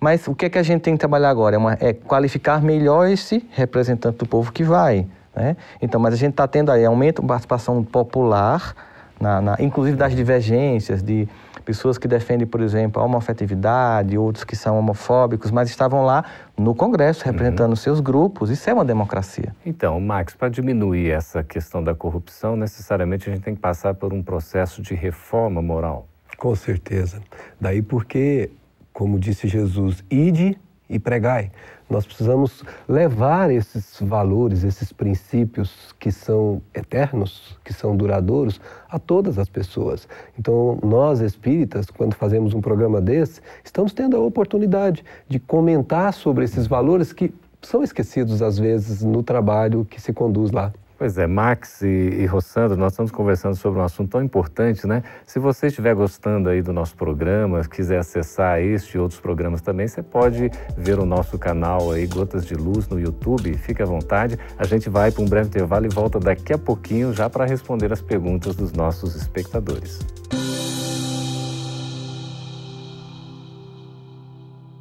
Mas 0.00 0.26
o 0.26 0.34
que 0.34 0.46
é 0.46 0.48
que 0.48 0.58
a 0.58 0.62
gente 0.62 0.80
tem 0.80 0.94
que 0.94 0.98
trabalhar 0.98 1.28
agora? 1.28 1.56
É, 1.56 1.58
uma, 1.58 1.76
é 1.78 1.92
qualificar 1.92 2.62
melhor 2.62 3.06
esse 3.06 3.46
representante 3.52 4.16
do 4.18 4.26
povo 4.26 4.50
que 4.50 4.64
vai. 4.64 5.06
Né? 5.36 5.56
Então, 5.80 6.00
mas 6.00 6.14
a 6.14 6.16
gente 6.16 6.32
está 6.32 6.48
tendo 6.48 6.72
aí 6.72 6.84
aumento 6.84 7.20
da 7.20 7.28
participação 7.28 7.84
popular, 7.84 8.74
na, 9.20 9.40
na, 9.42 9.56
inclusive 9.60 9.96
das 9.96 10.16
divergências, 10.16 11.02
de 11.02 11.28
pessoas 11.70 11.96
que 11.96 12.08
defendem, 12.08 12.48
por 12.48 12.60
exemplo, 12.60 13.00
a 13.00 13.04
homoafetividade, 13.04 14.18
outros 14.18 14.42
que 14.42 14.56
são 14.56 14.76
homofóbicos, 14.76 15.52
mas 15.52 15.70
estavam 15.70 16.04
lá 16.04 16.24
no 16.58 16.74
Congresso 16.74 17.24
representando 17.24 17.70
uhum. 17.70 17.76
seus 17.76 18.00
grupos. 18.00 18.50
Isso 18.50 18.68
é 18.68 18.74
uma 18.74 18.84
democracia. 18.84 19.54
Então, 19.64 20.00
Max, 20.00 20.34
para 20.34 20.48
diminuir 20.48 21.10
essa 21.10 21.44
questão 21.44 21.82
da 21.84 21.94
corrupção, 21.94 22.56
necessariamente 22.56 23.30
a 23.30 23.32
gente 23.32 23.44
tem 23.44 23.54
que 23.54 23.60
passar 23.60 23.94
por 23.94 24.12
um 24.12 24.20
processo 24.20 24.82
de 24.82 24.96
reforma 24.96 25.62
moral. 25.62 26.08
Com 26.36 26.56
certeza. 26.56 27.20
Daí 27.60 27.82
porque, 27.82 28.50
como 28.92 29.16
disse 29.16 29.46
Jesus, 29.46 30.02
ide 30.10 30.58
e 30.88 30.98
pregai. 30.98 31.52
Nós 31.90 32.06
precisamos 32.06 32.62
levar 32.88 33.50
esses 33.50 33.96
valores, 34.00 34.62
esses 34.62 34.92
princípios 34.92 35.92
que 35.98 36.12
são 36.12 36.62
eternos, 36.72 37.58
que 37.64 37.72
são 37.72 37.96
duradouros, 37.96 38.60
a 38.88 38.96
todas 38.96 39.40
as 39.40 39.48
pessoas. 39.48 40.06
Então, 40.38 40.78
nós 40.84 41.18
espíritas, 41.18 41.86
quando 41.90 42.14
fazemos 42.14 42.54
um 42.54 42.60
programa 42.60 43.00
desse, 43.00 43.40
estamos 43.64 43.92
tendo 43.92 44.16
a 44.16 44.20
oportunidade 44.20 45.04
de 45.28 45.40
comentar 45.40 46.14
sobre 46.14 46.44
esses 46.44 46.68
valores 46.68 47.12
que 47.12 47.34
são 47.60 47.82
esquecidos 47.82 48.40
às 48.40 48.56
vezes 48.56 49.02
no 49.02 49.22
trabalho 49.22 49.84
que 49.84 50.00
se 50.00 50.12
conduz 50.12 50.52
lá. 50.52 50.72
Pois 51.00 51.16
é, 51.16 51.26
Max 51.26 51.80
e, 51.80 51.86
e 51.86 52.26
Rossandro, 52.26 52.76
nós 52.76 52.92
estamos 52.92 53.10
conversando 53.10 53.56
sobre 53.56 53.80
um 53.80 53.82
assunto 53.82 54.10
tão 54.10 54.22
importante, 54.22 54.86
né? 54.86 55.02
Se 55.24 55.38
você 55.38 55.68
estiver 55.68 55.94
gostando 55.94 56.50
aí 56.50 56.60
do 56.60 56.74
nosso 56.74 56.94
programa, 56.94 57.64
quiser 57.64 58.00
acessar 58.00 58.60
este 58.60 58.98
e 58.98 59.00
outros 59.00 59.18
programas 59.18 59.62
também, 59.62 59.88
você 59.88 60.02
pode 60.02 60.50
ver 60.76 60.98
o 60.98 61.06
nosso 61.06 61.38
canal 61.38 61.90
aí, 61.90 62.06
Gotas 62.06 62.44
de 62.44 62.54
Luz, 62.54 62.86
no 62.86 63.00
YouTube. 63.00 63.54
Fique 63.54 63.82
à 63.82 63.86
vontade. 63.86 64.38
A 64.58 64.64
gente 64.64 64.90
vai 64.90 65.10
para 65.10 65.22
um 65.22 65.26
breve 65.26 65.48
intervalo 65.48 65.86
e 65.86 65.88
volta 65.88 66.20
daqui 66.20 66.52
a 66.52 66.58
pouquinho 66.58 67.14
já 67.14 67.30
para 67.30 67.46
responder 67.46 67.90
as 67.90 68.02
perguntas 68.02 68.54
dos 68.54 68.70
nossos 68.70 69.16
espectadores. 69.16 70.00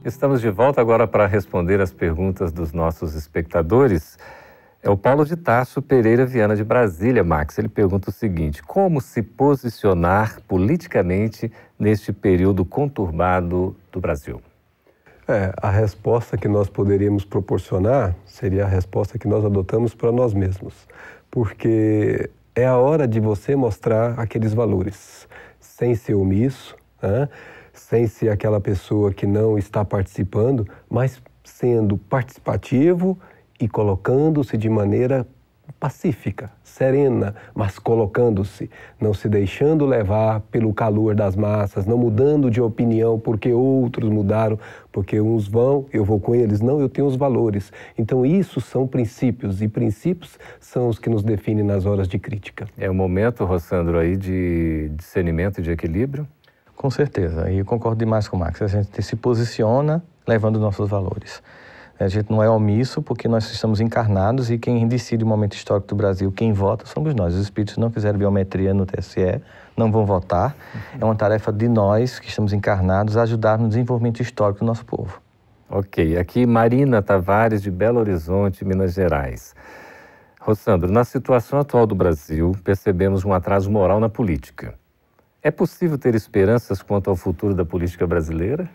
Estamos 0.04 0.42
de 0.42 0.50
volta 0.50 0.82
agora 0.82 1.08
para 1.08 1.26
responder 1.26 1.80
as 1.80 1.94
perguntas 1.94 2.52
dos 2.52 2.74
nossos 2.74 3.16
espectadores. 3.16 4.18
É 4.82 4.90
o 4.90 4.96
Paulo 4.96 5.26
de 5.26 5.36
Tarso 5.36 5.82
Pereira 5.82 6.26
Viana 6.26 6.56
de 6.56 6.64
Brasília, 6.64 7.22
Max. 7.22 7.58
Ele 7.58 7.68
pergunta 7.68 8.10
o 8.10 8.14
seguinte: 8.14 8.64
como 8.64 9.02
se 9.02 9.22
posicionar 9.22 10.42
politicamente 10.48 11.52
neste 11.78 12.14
período 12.14 12.64
conturbado 12.64 13.76
do 13.92 14.00
Brasil? 14.00 14.42
É, 15.28 15.52
a 15.62 15.70
resposta 15.70 16.38
que 16.38 16.48
nós 16.48 16.70
poderíamos 16.70 17.26
proporcionar 17.26 18.16
seria 18.26 18.64
a 18.64 18.68
resposta 18.68 19.20
que 19.20 19.28
nós 19.28 19.44
adotamos 19.44 19.94
para 19.94 20.12
nós 20.12 20.34
mesmos, 20.34 20.88
porque 21.30 22.32
é 22.56 22.66
a 22.66 22.78
hora 22.78 23.08
de 23.08 23.20
você 23.20 23.56
mostrar 23.56 24.20
aqueles 24.20 24.54
valores, 24.54 25.28
sem 25.60 25.94
ser 25.94 26.16
omisso, 26.16 26.76
né? 27.02 27.30
sem 27.74 28.08
ser 28.08 28.30
aquela 28.30 28.60
pessoa 28.60 29.14
que 29.14 29.28
não 29.28 29.58
está 29.58 29.86
participando, 29.86 30.68
mas 30.90 31.22
sendo 31.44 31.98
participativo 31.98 33.18
e 33.60 33.68
colocando-se 33.68 34.58
de 34.58 34.70
maneira 34.70 35.28
pacífica, 35.80 36.52
serena, 36.64 37.36
mas 37.54 37.78
colocando-se, 37.78 38.70
não 39.00 39.14
se 39.14 39.30
deixando 39.30 39.86
levar 39.86 40.40
pelo 40.52 40.74
calor 40.74 41.16
das 41.16 41.36
massas, 41.36 41.86
não 41.86 41.98
mudando 41.98 42.50
de 42.50 42.62
opinião 42.62 43.20
porque 43.20 43.52
outros 43.54 44.10
mudaram, 44.10 44.58
porque 44.92 45.20
uns 45.22 45.48
vão, 45.48 45.86
eu 45.94 46.04
vou 46.04 46.20
com 46.20 46.34
eles, 46.34 46.62
não, 46.62 46.80
eu 46.80 46.90
tenho 46.90 47.08
os 47.08 47.16
valores. 47.16 47.72
Então, 47.98 48.26
isso 48.26 48.60
são 48.60 48.88
princípios, 48.88 49.62
e 49.62 49.68
princípios 49.68 50.40
são 50.60 50.90
os 50.90 50.98
que 50.98 51.10
nos 51.10 51.24
definem 51.24 51.64
nas 51.64 51.86
horas 51.86 52.08
de 52.08 52.18
crítica. 52.18 52.68
É 52.78 52.90
o 52.90 52.94
momento, 52.94 53.46
Rossandro, 53.46 53.98
aí 53.98 54.18
de 54.18 54.90
discernimento 54.96 55.60
e 55.60 55.62
de 55.62 55.72
equilíbrio? 55.72 56.28
Com 56.76 56.90
certeza, 56.90 57.52
e 57.52 57.60
eu 57.60 57.66
concordo 57.66 58.00
demais 58.00 58.28
com 58.28 58.38
o 58.38 58.40
Max, 58.40 58.62
a 58.62 58.68
gente 58.68 59.02
se 59.02 59.16
posiciona 59.16 60.02
levando 60.26 60.60
nossos 60.60 60.90
valores. 60.90 61.42
A 62.00 62.08
gente 62.08 62.32
não 62.32 62.42
é 62.42 62.50
omisso 62.50 63.02
porque 63.02 63.28
nós 63.28 63.52
estamos 63.52 63.82
encarnados 63.82 64.50
e 64.50 64.58
quem 64.58 64.88
decide 64.88 65.26
o 65.26 65.28
momento 65.28 65.54
histórico 65.54 65.90
do 65.90 65.96
Brasil, 65.96 66.32
quem 66.32 66.54
vota, 66.54 66.86
somos 66.86 67.14
nós. 67.14 67.34
Os 67.36 67.42
espíritos 67.42 67.76
não 67.76 67.92
fizeram 67.92 68.18
biometria 68.18 68.74
no 68.74 68.86
TSE, 68.86 69.42
não 69.76 69.92
vão 69.92 70.06
votar. 70.06 70.56
É 70.98 71.04
uma 71.04 71.14
tarefa 71.14 71.52
de 71.52 71.68
nós 71.68 72.18
que 72.18 72.30
estamos 72.30 72.54
encarnados 72.54 73.18
ajudar 73.18 73.60
no 73.60 73.68
desenvolvimento 73.68 74.22
histórico 74.22 74.62
do 74.62 74.66
nosso 74.66 74.86
povo. 74.86 75.22
Ok. 75.70 76.18
Aqui 76.18 76.46
Marina 76.46 77.02
Tavares, 77.02 77.62
de 77.62 77.70
Belo 77.70 78.00
Horizonte, 78.00 78.64
Minas 78.64 78.94
Gerais. 78.94 79.54
Rossandro, 80.40 80.90
na 80.90 81.04
situação 81.04 81.60
atual 81.60 81.86
do 81.86 81.96
Brasil, 81.96 82.54
percebemos 82.64 83.26
um 83.26 83.34
atraso 83.34 83.70
moral 83.70 84.00
na 84.00 84.08
política. 84.08 84.74
É 85.44 85.52
possível 85.52 85.98
ter 85.98 86.16
esperanças 86.16 86.82
quanto 86.82 87.10
ao 87.10 87.16
futuro 87.18 87.54
da 87.54 87.66
política 87.66 88.08
brasileira? 88.08 88.70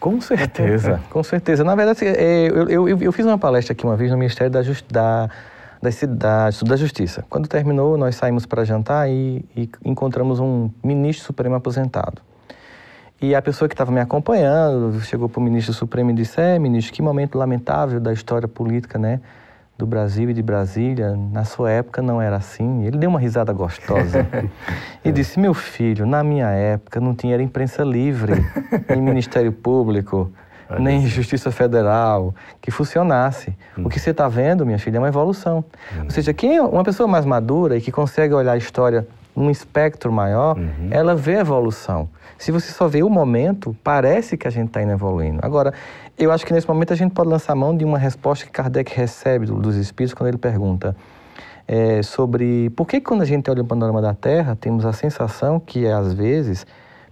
Com 0.00 0.20
certeza, 0.20 1.00
com 1.10 1.22
certeza. 1.22 1.64
Na 1.64 1.74
verdade, 1.74 2.04
é, 2.06 2.46
eu, 2.48 2.68
eu, 2.68 3.02
eu, 3.02 3.12
fiz 3.12 3.24
uma 3.24 3.38
palestra 3.38 3.72
aqui 3.72 3.84
uma 3.84 3.96
vez 3.96 4.10
no 4.10 4.18
Ministério 4.18 4.50
da, 4.50 4.62
Just, 4.62 4.84
da, 4.90 5.28
da, 6.08 6.50
da 6.50 6.76
Justiça. 6.76 7.24
Quando 7.28 7.48
terminou, 7.48 7.96
nós 7.96 8.16
saímos 8.16 8.46
para 8.46 8.64
jantar 8.64 9.08
e, 9.08 9.44
e 9.56 9.70
encontramos 9.84 10.40
um 10.40 10.70
ministro 10.82 11.26
supremo 11.26 11.54
aposentado. 11.54 12.20
E 13.20 13.34
a 13.34 13.40
pessoa 13.40 13.68
que 13.68 13.74
estava 13.74 13.90
me 13.90 14.00
acompanhando 14.00 15.00
chegou 15.00 15.28
para 15.28 15.40
o 15.40 15.42
ministro 15.42 15.72
Supremo 15.72 16.10
e 16.10 16.14
disse: 16.14 16.40
É, 16.40 16.58
ministro, 16.58 16.92
que 16.92 17.00
momento 17.00 17.38
lamentável 17.38 17.98
da 17.98 18.12
história 18.12 18.46
política, 18.46 18.98
né? 18.98 19.20
Do 19.76 19.86
Brasil 19.86 20.30
e 20.30 20.34
de 20.34 20.42
Brasília. 20.42 21.16
Na 21.16 21.44
sua 21.44 21.70
época 21.70 22.00
não 22.00 22.22
era 22.22 22.36
assim. 22.36 22.84
Ele 22.84 22.96
deu 22.96 23.10
uma 23.10 23.18
risada 23.18 23.52
gostosa 23.52 24.26
e 25.04 25.10
disse: 25.10 25.40
Meu 25.40 25.52
filho, 25.52 26.06
na 26.06 26.22
minha 26.22 26.48
época 26.48 27.00
não 27.00 27.14
tinha 27.14 27.40
imprensa 27.42 27.82
livre, 27.82 28.34
nem 28.88 29.02
Ministério 29.02 29.50
Público, 29.50 30.30
nem 30.78 31.06
Justiça 31.06 31.50
Federal 31.50 32.34
que 32.60 32.70
funcionasse. 32.70 33.54
Hum. 33.76 33.86
O 33.86 33.88
que 33.88 33.98
você 33.98 34.10
está 34.10 34.28
vendo, 34.28 34.64
minha 34.64 34.78
filha, 34.78 34.96
é 34.96 35.00
uma 35.00 35.08
evolução. 35.08 35.64
Hum. 35.96 36.04
Ou 36.04 36.10
seja, 36.10 36.32
quem 36.32 36.56
é 36.56 36.62
uma 36.62 36.84
pessoa 36.84 37.08
mais 37.08 37.24
madura 37.24 37.76
e 37.76 37.80
que 37.80 37.90
consegue 37.90 38.32
olhar 38.32 38.52
a 38.52 38.56
história 38.56 39.06
num 39.36 39.50
espectro 39.50 40.12
maior, 40.12 40.56
uhum. 40.56 40.88
ela 40.90 41.14
vê 41.14 41.36
a 41.36 41.40
evolução. 41.40 42.08
Se 42.38 42.52
você 42.52 42.72
só 42.72 42.86
vê 42.86 43.02
o 43.02 43.10
momento, 43.10 43.76
parece 43.82 44.36
que 44.36 44.46
a 44.46 44.50
gente 44.50 44.68
está 44.68 44.82
indo 44.82 44.92
evoluindo. 44.92 45.40
Agora, 45.42 45.72
eu 46.18 46.30
acho 46.30 46.44
que 46.46 46.52
nesse 46.52 46.68
momento 46.68 46.92
a 46.92 46.96
gente 46.96 47.12
pode 47.12 47.28
lançar 47.28 47.54
mão 47.54 47.76
de 47.76 47.84
uma 47.84 47.98
resposta 47.98 48.44
que 48.44 48.52
Kardec 48.52 48.94
recebe 48.94 49.46
dos 49.46 49.76
espíritos 49.76 50.14
quando 50.14 50.28
ele 50.28 50.38
pergunta 50.38 50.94
é, 51.66 52.02
sobre 52.02 52.70
por 52.70 52.86
que 52.86 53.00
quando 53.00 53.22
a 53.22 53.24
gente 53.24 53.50
olha 53.50 53.62
o 53.62 53.64
panorama 53.64 54.00
da 54.00 54.14
Terra, 54.14 54.56
temos 54.56 54.84
a 54.84 54.92
sensação 54.92 55.58
que, 55.58 55.86
às 55.86 56.12
vezes, 56.12 56.66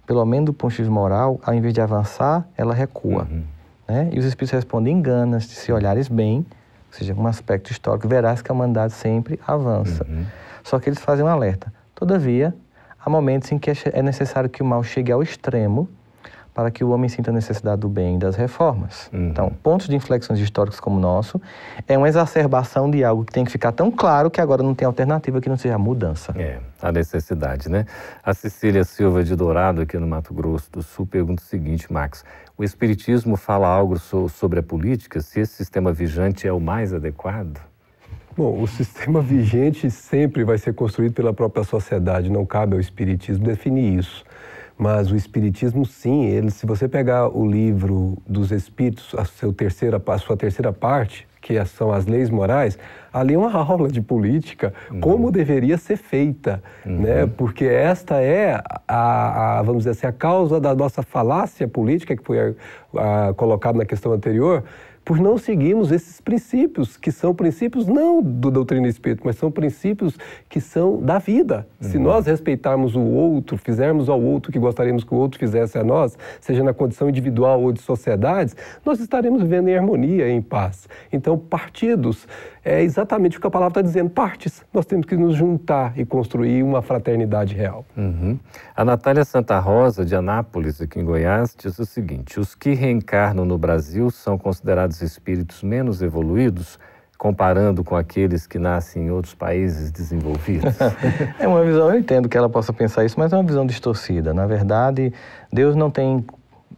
pelo 0.05 0.25
menos 0.25 0.47
do 0.47 0.53
ponto 0.53 0.71
de 0.71 0.77
vista 0.77 0.91
moral, 0.91 1.39
ao 1.43 1.53
invés 1.53 1.73
de 1.73 1.81
avançar, 1.81 2.47
ela 2.55 2.73
recua. 2.73 3.27
Uhum. 3.29 3.43
Né? 3.87 4.09
E 4.11 4.19
os 4.19 4.25
espíritos 4.25 4.51
respondem, 4.51 4.97
enganas, 4.97 5.45
se 5.45 5.71
olhares 5.71 6.07
bem, 6.07 6.45
ou 6.91 6.97
seja, 6.97 7.13
um 7.13 7.25
aspecto 7.25 7.71
histórico, 7.71 8.07
verás 8.07 8.41
que 8.41 8.51
a 8.51 8.53
humanidade 8.53 8.93
sempre 8.93 9.39
avança. 9.45 10.05
Uhum. 10.07 10.25
Só 10.63 10.79
que 10.79 10.87
eles 10.87 10.99
fazem 10.99 11.25
um 11.25 11.27
alerta. 11.27 11.73
Todavia, 12.03 12.53
há 12.99 13.09
momentos 13.09 13.49
em 13.53 13.57
que 13.57 13.69
é, 13.69 13.73
é 13.93 14.01
necessário 14.01 14.49
que 14.49 14.61
o 14.61 14.65
mal 14.65 14.83
chegue 14.83 15.09
ao 15.09 15.23
extremo 15.23 15.87
para 16.53 16.69
que 16.69 16.83
o 16.83 16.89
homem 16.89 17.07
sinta 17.07 17.31
a 17.31 17.33
necessidade 17.33 17.79
do 17.79 17.87
bem 17.87 18.17
e 18.17 18.19
das 18.19 18.35
reformas. 18.35 19.09
Uhum. 19.13 19.29
Então, 19.29 19.49
pontos 19.63 19.87
de 19.87 19.95
inflexões 19.95 20.37
históricos 20.37 20.81
como 20.81 20.97
o 20.97 20.99
nosso 20.99 21.41
é 21.87 21.97
uma 21.97 22.09
exacerbação 22.09 22.91
de 22.91 23.05
algo 23.05 23.23
que 23.23 23.31
tem 23.31 23.45
que 23.45 23.51
ficar 23.53 23.71
tão 23.71 23.89
claro 23.89 24.29
que 24.29 24.41
agora 24.41 24.61
não 24.61 24.75
tem 24.75 24.85
alternativa 24.85 25.39
que 25.39 25.47
não 25.47 25.55
seja 25.55 25.75
a 25.75 25.77
mudança. 25.77 26.33
É, 26.35 26.59
a 26.81 26.91
necessidade, 26.91 27.69
né? 27.69 27.85
A 28.21 28.33
Cecília 28.33 28.83
Silva 28.83 29.23
de 29.23 29.33
Dourado, 29.33 29.79
aqui 29.79 29.97
no 29.97 30.05
Mato 30.05 30.33
Grosso 30.33 30.69
do 30.73 30.83
Sul, 30.83 31.07
pergunta 31.07 31.41
o 31.41 31.45
seguinte, 31.45 31.91
Max: 31.91 32.25
o 32.57 32.65
Espiritismo 32.65 33.37
fala 33.37 33.69
algo 33.69 33.97
sobre 34.27 34.59
a 34.59 34.63
política? 34.63 35.21
Se 35.21 35.39
esse 35.39 35.53
sistema 35.53 35.93
vigente 35.93 36.45
é 36.45 36.51
o 36.51 36.59
mais 36.59 36.93
adequado? 36.93 37.61
Bom, 38.35 38.61
o 38.61 38.67
sistema 38.67 39.21
vigente 39.23 39.89
sempre 39.91 40.43
vai 40.43 40.57
ser 40.57 40.73
construído 40.73 41.13
pela 41.13 41.33
própria 41.33 41.63
sociedade, 41.63 42.31
não 42.31 42.45
cabe 42.45 42.73
ao 42.73 42.79
Espiritismo 42.79 43.45
definir 43.45 43.99
isso. 43.99 44.23
Mas 44.77 45.11
o 45.11 45.15
Espiritismo, 45.15 45.85
sim, 45.85 46.25
ele, 46.25 46.49
se 46.49 46.65
você 46.65 46.87
pegar 46.87 47.29
o 47.29 47.45
livro 47.45 48.17
dos 48.27 48.51
Espíritos, 48.51 49.13
a, 49.15 49.23
seu 49.23 49.53
terceira, 49.53 50.01
a 50.05 50.17
sua 50.17 50.35
terceira 50.35 50.73
parte, 50.73 51.27
que 51.39 51.63
são 51.65 51.91
as 51.91 52.05
leis 52.05 52.29
morais, 52.29 52.79
ali 53.11 53.35
é 53.35 53.37
uma 53.37 53.53
aula 53.53 53.87
de 53.87 54.01
política, 54.01 54.73
uhum. 54.89 54.99
como 54.99 55.31
deveria 55.31 55.77
ser 55.77 55.97
feita, 55.97 56.63
uhum. 56.85 57.01
né? 57.01 57.27
Porque 57.27 57.65
esta 57.65 58.21
é 58.21 58.63
a, 58.87 59.59
a, 59.59 59.61
vamos 59.61 59.79
dizer 59.83 59.91
assim, 59.91 60.07
a 60.07 60.11
causa 60.11 60.59
da 60.59 60.73
nossa 60.73 61.03
falácia 61.03 61.67
política 61.67 62.15
que 62.15 62.23
foi 62.23 62.55
colocada 63.35 63.77
na 63.77 63.85
questão 63.85 64.11
anterior, 64.11 64.63
por 65.03 65.19
não 65.19 65.37
seguirmos 65.37 65.91
esses 65.91 66.21
princípios, 66.21 66.97
que 66.97 67.11
são 67.11 67.35
princípios 67.35 67.87
não 67.87 68.21
do 68.21 68.49
doutrina 68.49 68.87
espírita, 68.87 69.21
mas 69.25 69.35
são 69.35 69.51
princípios 69.51 70.17
que 70.47 70.61
são 70.61 71.01
da 71.01 71.19
vida. 71.19 71.67
Uhum. 71.81 71.89
Se 71.89 71.99
nós 71.99 72.25
respeitarmos 72.25 72.95
o 72.95 73.01
outro, 73.01 73.57
fizermos 73.57 74.09
ao 74.09 74.21
outro 74.21 74.49
o 74.49 74.53
que 74.53 74.59
gostaríamos 74.59 75.03
que 75.03 75.13
o 75.13 75.17
outro 75.17 75.39
fizesse 75.39 75.77
a 75.77 75.83
nós, 75.83 76.17
seja 76.39 76.63
na 76.63 76.73
condição 76.73 77.09
individual 77.09 77.61
ou 77.61 77.71
de 77.71 77.81
sociedades, 77.81 78.55
nós 78.85 78.99
estaremos 78.99 79.41
vivendo 79.41 79.67
em 79.67 79.75
harmonia, 79.75 80.29
em 80.29 80.41
paz. 80.41 80.87
Então, 81.11 81.37
partidos 81.37 82.27
é 82.65 82.81
exatamente 82.81 83.37
o 83.37 83.41
que 83.41 83.47
a 83.47 83.51
palavra 83.51 83.71
está 83.71 83.81
dizendo, 83.81 84.09
partes. 84.09 84.63
Nós 84.73 84.85
temos 84.85 85.05
que 85.05 85.17
nos 85.17 85.35
juntar 85.35 85.97
e 85.99 86.05
construir 86.05 86.63
uma 86.63 86.81
fraternidade 86.81 87.53
real. 87.53 87.85
Uhum. 87.97 88.39
A 88.73 88.85
Natália 88.85 89.25
Santa 89.25 89.59
Rosa, 89.59 90.05
de 90.05 90.15
Anápolis, 90.15 90.81
aqui 90.81 90.99
em 90.99 91.03
Goiás, 91.03 91.53
diz 91.57 91.77
o 91.77 91.85
seguinte: 91.85 92.39
os 92.39 92.55
que 92.55 92.73
reencarnam 92.73 93.43
no 93.43 93.57
Brasil 93.57 94.09
são 94.09 94.37
considerados 94.37 94.92
espíritos 95.01 95.63
menos 95.63 96.01
evoluídos? 96.01 96.79
comparando 97.23 97.85
com 97.85 97.95
aqueles 97.95 98.45
que 98.45 98.59
nascem 98.59 99.05
em 99.05 99.09
outros 99.09 99.33
países 99.33 99.89
desenvolvidos? 99.91 100.75
é 101.39 101.47
uma 101.47 101.63
visão, 101.63 101.89
eu 101.89 101.97
entendo 101.97 102.27
que 102.27 102.37
ela 102.37 102.49
possa 102.49 102.73
pensar 102.73 103.05
isso, 103.05 103.17
mas 103.17 103.31
é 103.31 103.37
uma 103.37 103.43
visão 103.43 103.65
distorcida. 103.65 104.33
Na 104.33 104.45
verdade, 104.45 105.13
Deus 105.49 105.73
não 105.73 105.89
tem 105.89 106.25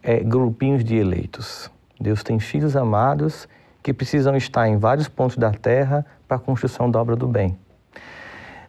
é, 0.04 0.20
grupinhos 0.20 0.84
de 0.84 0.98
eleitos. 0.98 1.72
Deus 2.00 2.22
tem 2.22 2.40
filhos 2.40 2.76
amados 2.76 3.48
que 3.82 3.92
precisam 3.92 4.36
estar 4.36 4.68
em 4.68 4.78
vários 4.78 5.08
pontos 5.08 5.36
da 5.36 5.50
terra 5.52 6.06
para 6.28 6.38
a 6.38 6.40
construção 6.40 6.92
da 6.92 7.02
obra 7.02 7.16
do 7.16 7.28
bem. 7.28 7.58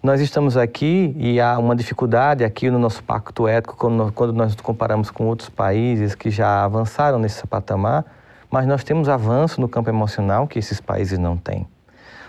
Nós 0.03 0.23
estamos 0.23 0.57
aqui 0.57 1.15
e 1.19 1.39
há 1.39 1.59
uma 1.59 1.77
dificuldade 1.77 2.43
aqui 2.43 2.71
no 2.71 2.79
nosso 2.79 3.03
pacto 3.03 3.47
ético 3.47 3.77
quando 3.77 4.33
nós 4.33 4.55
comparamos 4.55 5.11
com 5.11 5.27
outros 5.27 5.51
países 5.51 6.15
que 6.15 6.31
já 6.31 6.65
avançaram 6.65 7.19
nesse 7.19 7.47
patamar, 7.47 8.05
mas 8.51 8.67
nós 8.67 8.85
temos 8.85 9.09
avanço 9.09 9.61
no 9.61 9.69
campo 9.69 9.91
emocional 9.91 10.47
que 10.47 10.59
esses 10.59 10.81
países 10.81 11.19
não 11.19 11.37
têm. 11.37 11.67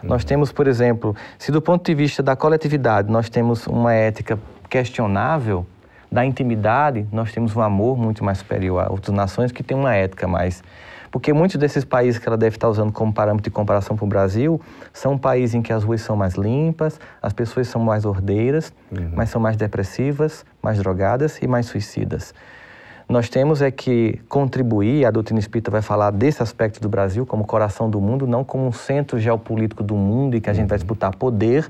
Uhum. 0.02 0.10
Nós 0.10 0.24
temos, 0.24 0.52
por 0.52 0.68
exemplo, 0.68 1.16
se 1.38 1.52
do 1.52 1.62
ponto 1.62 1.86
de 1.86 1.94
vista 1.96 2.22
da 2.22 2.36
coletividade 2.36 3.12
nós 3.12 3.30
temos 3.30 3.68
uma 3.68 3.94
ética 3.94 4.40
questionável, 4.70 5.66
da 6.12 6.26
intimidade 6.26 7.08
nós 7.12 7.32
temos 7.32 7.56
um 7.56 7.62
amor 7.62 7.98
muito 7.98 8.24
mais 8.24 8.38
superior 8.38 8.86
a 8.86 8.92
outras 8.92 9.16
nações 9.16 9.52
que 9.52 9.62
têm 9.62 9.78
uma 9.78 9.94
ética 9.94 10.28
mais 10.28 10.64
porque 11.12 11.34
muitos 11.34 11.58
desses 11.58 11.86
países 11.86 12.20
que 12.20 12.28
ela 12.28 12.38
deve 12.38 12.56
estar 12.56 12.70
usando 12.70 12.92
como 12.92 13.14
parâmetro 13.14 13.44
de 13.44 13.50
comparação 13.50 13.96
para 13.96 14.06
o 14.06 14.08
Brasil 14.08 14.62
são 14.94 15.18
países 15.18 15.56
em 15.56 15.62
que 15.62 15.72
as 15.72 15.84
ruas 15.84 16.02
são 16.02 16.16
mais 16.16 16.36
limpas, 16.36 17.00
as 17.22 17.34
pessoas 17.34 17.68
são 17.68 17.82
mais 17.82 18.06
ordeiras, 18.06 18.74
uhum. 18.92 19.12
mas 19.14 19.30
são 19.30 19.42
mais 19.42 19.56
depressivas, 19.56 20.46
mais 20.62 20.78
drogadas 20.78 21.40
e 21.42 21.48
mais 21.48 21.66
suicidas. 21.66 22.34
Nós 23.08 23.30
temos 23.30 23.62
é 23.62 23.72
que 23.72 24.20
contribuir, 24.28 25.06
a 25.06 25.12
doutrina 25.12 25.40
espírita 25.40 25.72
vai 25.72 25.82
falar 25.82 26.12
desse 26.12 26.44
aspecto 26.44 26.82
do 26.82 26.90
Brasil 26.90 27.26
como 27.26 27.46
coração 27.46 27.90
do 27.90 28.02
mundo, 28.02 28.28
não 28.28 28.44
como 28.44 28.68
um 28.68 28.72
centro 28.72 29.18
geopolítico 29.18 29.82
do 29.82 29.96
mundo 29.96 30.36
e 30.36 30.42
que 30.42 30.50
a 30.50 30.54
gente 30.54 30.68
vai 30.68 30.78
uhum. 30.78 30.84
disputar 30.84 31.16
poder 31.16 31.70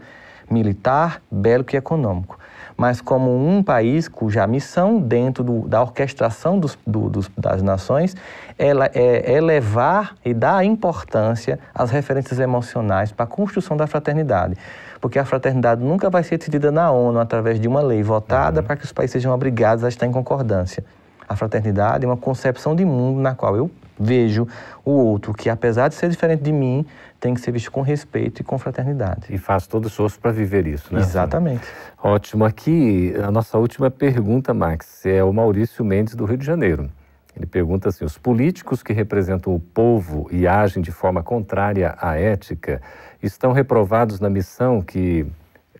militar, 0.49 1.21
bélico 1.29 1.75
e 1.75 1.77
econômico 1.77 2.39
mas 2.77 3.01
como 3.01 3.35
um 3.35 3.63
país 3.63 4.07
cuja 4.07 4.45
missão 4.45 4.99
dentro 4.99 5.43
do, 5.43 5.67
da 5.67 5.81
orquestração 5.81 6.59
dos, 6.59 6.77
do, 6.85 7.09
dos, 7.09 7.29
das 7.35 7.63
nações 7.63 8.15
ela 8.57 8.89
é 8.93 9.33
elevar 9.33 10.15
e 10.23 10.33
dar 10.33 10.63
importância 10.63 11.59
às 11.73 11.89
referências 11.89 12.39
emocionais 12.39 13.11
para 13.11 13.23
a 13.23 13.27
construção 13.27 13.75
da 13.75 13.87
fraternidade. 13.87 14.55
Porque 15.01 15.17
a 15.17 15.25
fraternidade 15.25 15.83
nunca 15.83 16.09
vai 16.09 16.23
ser 16.23 16.37
decidida 16.37 16.71
na 16.71 16.91
ONU 16.91 17.19
através 17.19 17.59
de 17.59 17.67
uma 17.67 17.81
lei 17.81 18.03
votada 18.03 18.61
uhum. 18.61 18.67
para 18.67 18.75
que 18.75 18.85
os 18.85 18.91
países 18.91 19.13
sejam 19.13 19.33
obrigados 19.33 19.83
a 19.83 19.89
estar 19.89 20.05
em 20.05 20.11
concordância. 20.11 20.83
A 21.27 21.35
fraternidade 21.35 22.05
é 22.05 22.07
uma 22.07 22.17
concepção 22.17 22.75
de 22.75 22.85
mundo 22.85 23.19
na 23.19 23.35
qual 23.35 23.55
eu 23.55 23.69
vejo 23.99 24.47
o 24.85 24.91
outro, 24.91 25.33
que 25.33 25.49
apesar 25.49 25.87
de 25.87 25.95
ser 25.95 26.09
diferente 26.09 26.43
de 26.43 26.51
mim, 26.51 26.85
tem 27.19 27.33
que 27.33 27.41
ser 27.41 27.51
visto 27.51 27.71
com 27.71 27.81
respeito 27.81 28.41
e 28.41 28.43
com 28.43 28.57
fraternidade. 28.57 29.25
E 29.29 29.37
faz 29.37 29.65
todo 29.65 29.85
o 29.85 29.87
esforço 29.87 30.19
para 30.19 30.31
viver 30.31 30.67
isso, 30.67 30.93
né? 30.93 30.99
Exatamente. 30.99 31.65
Ótimo. 32.01 32.45
Aqui, 32.45 33.13
a 33.23 33.31
nossa 33.31 33.57
última 33.57 33.89
pergunta, 33.89 34.53
Max, 34.53 35.05
é 35.05 35.23
o 35.23 35.33
Maurício 35.33 35.83
Mendes, 35.83 36.15
do 36.15 36.25
Rio 36.25 36.37
de 36.37 36.45
Janeiro. 36.45 36.89
Ele 37.35 37.45
pergunta 37.45 37.89
assim: 37.89 38.05
os 38.05 38.17
políticos 38.17 38.81
que 38.81 38.93
representam 38.93 39.53
o 39.53 39.59
povo 39.59 40.27
e 40.31 40.47
agem 40.47 40.81
de 40.81 40.91
forma 40.91 41.23
contrária 41.23 41.95
à 41.99 42.15
ética 42.15 42.81
estão 43.21 43.51
reprovados 43.51 44.19
na 44.19 44.29
missão 44.29 44.81
que 44.81 45.25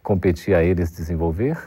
competia 0.03 0.57
a 0.57 0.63
eles 0.63 0.91
desenvolver? 0.91 1.57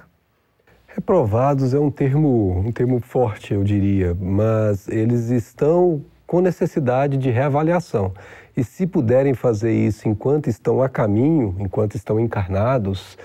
Reprovados 0.92 1.72
é 1.72 1.78
um 1.78 1.88
termo, 1.88 2.64
um 2.66 2.72
termo 2.72 2.98
forte, 2.98 3.54
eu 3.54 3.62
diria, 3.62 4.16
mas 4.20 4.88
eles 4.88 5.30
estão 5.30 6.04
com 6.26 6.40
necessidade 6.40 7.16
de 7.16 7.30
reavaliação. 7.30 8.12
E 8.56 8.64
se 8.64 8.88
puderem 8.88 9.32
fazer 9.32 9.72
isso 9.72 10.08
enquanto 10.08 10.48
estão 10.48 10.82
a 10.82 10.88
caminho, 10.88 11.54
enquanto 11.60 11.94
estão 11.94 12.18
encarnados, 12.18 13.16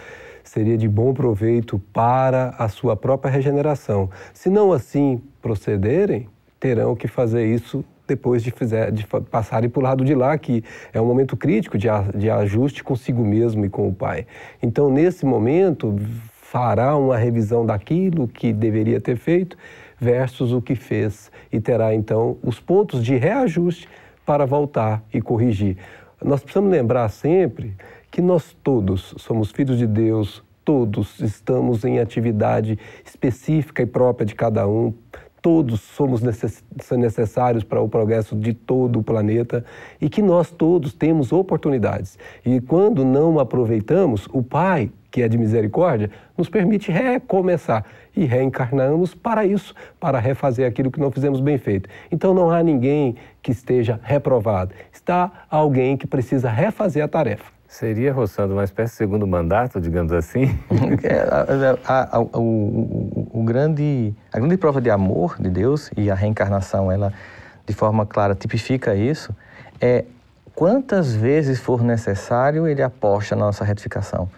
seria 0.43 0.77
de 0.77 0.87
bom 0.87 1.11
proveito 1.11 1.79
para 1.91 2.49
a 2.59 2.69
sua 2.69 2.95
própria 2.95 3.31
regeneração. 3.31 4.11
Se 4.31 4.47
não 4.47 4.71
assim 4.71 5.19
procederem, 5.41 6.29
terão 6.59 6.95
que 6.95 7.07
fazer 7.07 7.47
isso 7.47 7.83
depois 8.07 8.43
de, 8.43 8.51
fizer, 8.51 8.91
de 8.91 9.07
passarem 9.07 9.71
para 9.71 9.79
o 9.79 9.83
lado 9.83 10.05
de 10.05 10.13
lá, 10.13 10.37
que 10.37 10.63
é 10.93 11.01
um 11.01 11.05
momento 11.05 11.35
crítico 11.35 11.79
de, 11.79 11.87
de 12.15 12.29
ajuste 12.29 12.83
consigo 12.83 13.25
mesmo 13.25 13.65
e 13.65 13.69
com 13.69 13.87
o 13.87 13.93
pai. 13.93 14.27
Então, 14.61 14.91
nesse 14.91 15.25
momento, 15.25 15.95
fará 16.55 16.95
uma 16.95 17.17
revisão 17.17 17.65
daquilo 17.65 18.29
que 18.29 18.53
deveria 18.53 19.01
ter 19.01 19.17
feito 19.17 19.57
versus 19.99 20.53
o 20.53 20.61
que 20.61 20.73
fez 20.73 21.29
e 21.51 21.59
terá 21.59 21.93
então 21.93 22.37
os 22.41 22.61
pontos 22.61 23.03
de 23.03 23.17
reajuste 23.17 23.89
para 24.25 24.45
voltar 24.45 25.03
e 25.13 25.19
corrigir. 25.21 25.75
Nós 26.23 26.41
precisamos 26.41 26.71
lembrar 26.71 27.09
sempre 27.09 27.75
que 28.09 28.21
nós 28.21 28.55
todos 28.63 29.13
somos 29.17 29.51
filhos 29.51 29.77
de 29.77 29.85
Deus, 29.85 30.41
todos 30.63 31.19
estamos 31.19 31.83
em 31.83 31.99
atividade 31.99 32.79
específica 33.05 33.83
e 33.83 33.85
própria 33.85 34.25
de 34.25 34.33
cada 34.33 34.65
um, 34.65 34.93
todos 35.41 35.81
somos 35.81 36.21
necessários 36.23 37.65
para 37.65 37.81
o 37.81 37.89
progresso 37.89 38.33
de 38.33 38.53
todo 38.53 38.99
o 38.99 39.03
planeta 39.03 39.65
e 39.99 40.09
que 40.09 40.21
nós 40.21 40.51
todos 40.51 40.93
temos 40.93 41.33
oportunidades. 41.33 42.17
E 42.45 42.61
quando 42.61 43.03
não 43.03 43.39
aproveitamos, 43.39 44.27
o 44.31 44.41
Pai, 44.41 44.89
que 45.15 45.23
é 45.23 45.29
de 45.29 45.37
misericórdia, 45.37 46.11
nos 46.37 46.49
permite 46.49 46.91
recomeçar 46.91 47.85
e 48.13 48.25
reencarnamos 48.25 49.15
para 49.15 49.45
isso, 49.45 49.73
para 49.97 50.19
refazer 50.19 50.67
aquilo 50.67 50.91
que 50.91 50.99
não 50.99 51.09
fizemos 51.09 51.39
bem 51.39 51.57
feito. 51.57 51.89
Então 52.11 52.33
não 52.33 52.51
há 52.51 52.61
ninguém 52.61 53.15
que 53.41 53.49
esteja 53.49 53.97
reprovado, 54.03 54.75
está 54.91 55.31
alguém 55.49 55.95
que 55.95 56.05
precisa 56.05 56.49
refazer 56.49 57.01
a 57.01 57.07
tarefa. 57.07 57.45
Seria, 57.65 58.11
Rossando, 58.11 58.55
uma 58.55 58.65
espécie 58.65 58.91
de 58.91 58.97
segundo 58.97 59.25
mandato, 59.25 59.79
digamos 59.79 60.11
assim? 60.11 60.59
É, 61.01 61.21
a, 61.87 62.17
a, 62.17 62.19
o, 62.19 62.41
o, 62.41 63.39
o, 63.39 63.43
grande, 63.45 64.13
a 64.33 64.37
grande 64.37 64.57
prova 64.57 64.81
de 64.81 64.89
amor 64.89 65.37
de 65.39 65.49
Deus, 65.49 65.89
e 65.95 66.11
a 66.11 66.15
reencarnação, 66.15 66.91
ela 66.91 67.13
de 67.65 67.73
forma 67.73 68.05
clara 68.05 68.35
tipifica 68.35 68.93
isso, 68.93 69.33
é 69.79 70.03
quantas 70.53 71.15
vezes 71.15 71.61
for 71.61 71.81
necessário, 71.81 72.67
ele 72.67 72.81
aposta 72.81 73.33
na 73.33 73.45
nossa 73.45 73.63
retificação. 73.63 74.29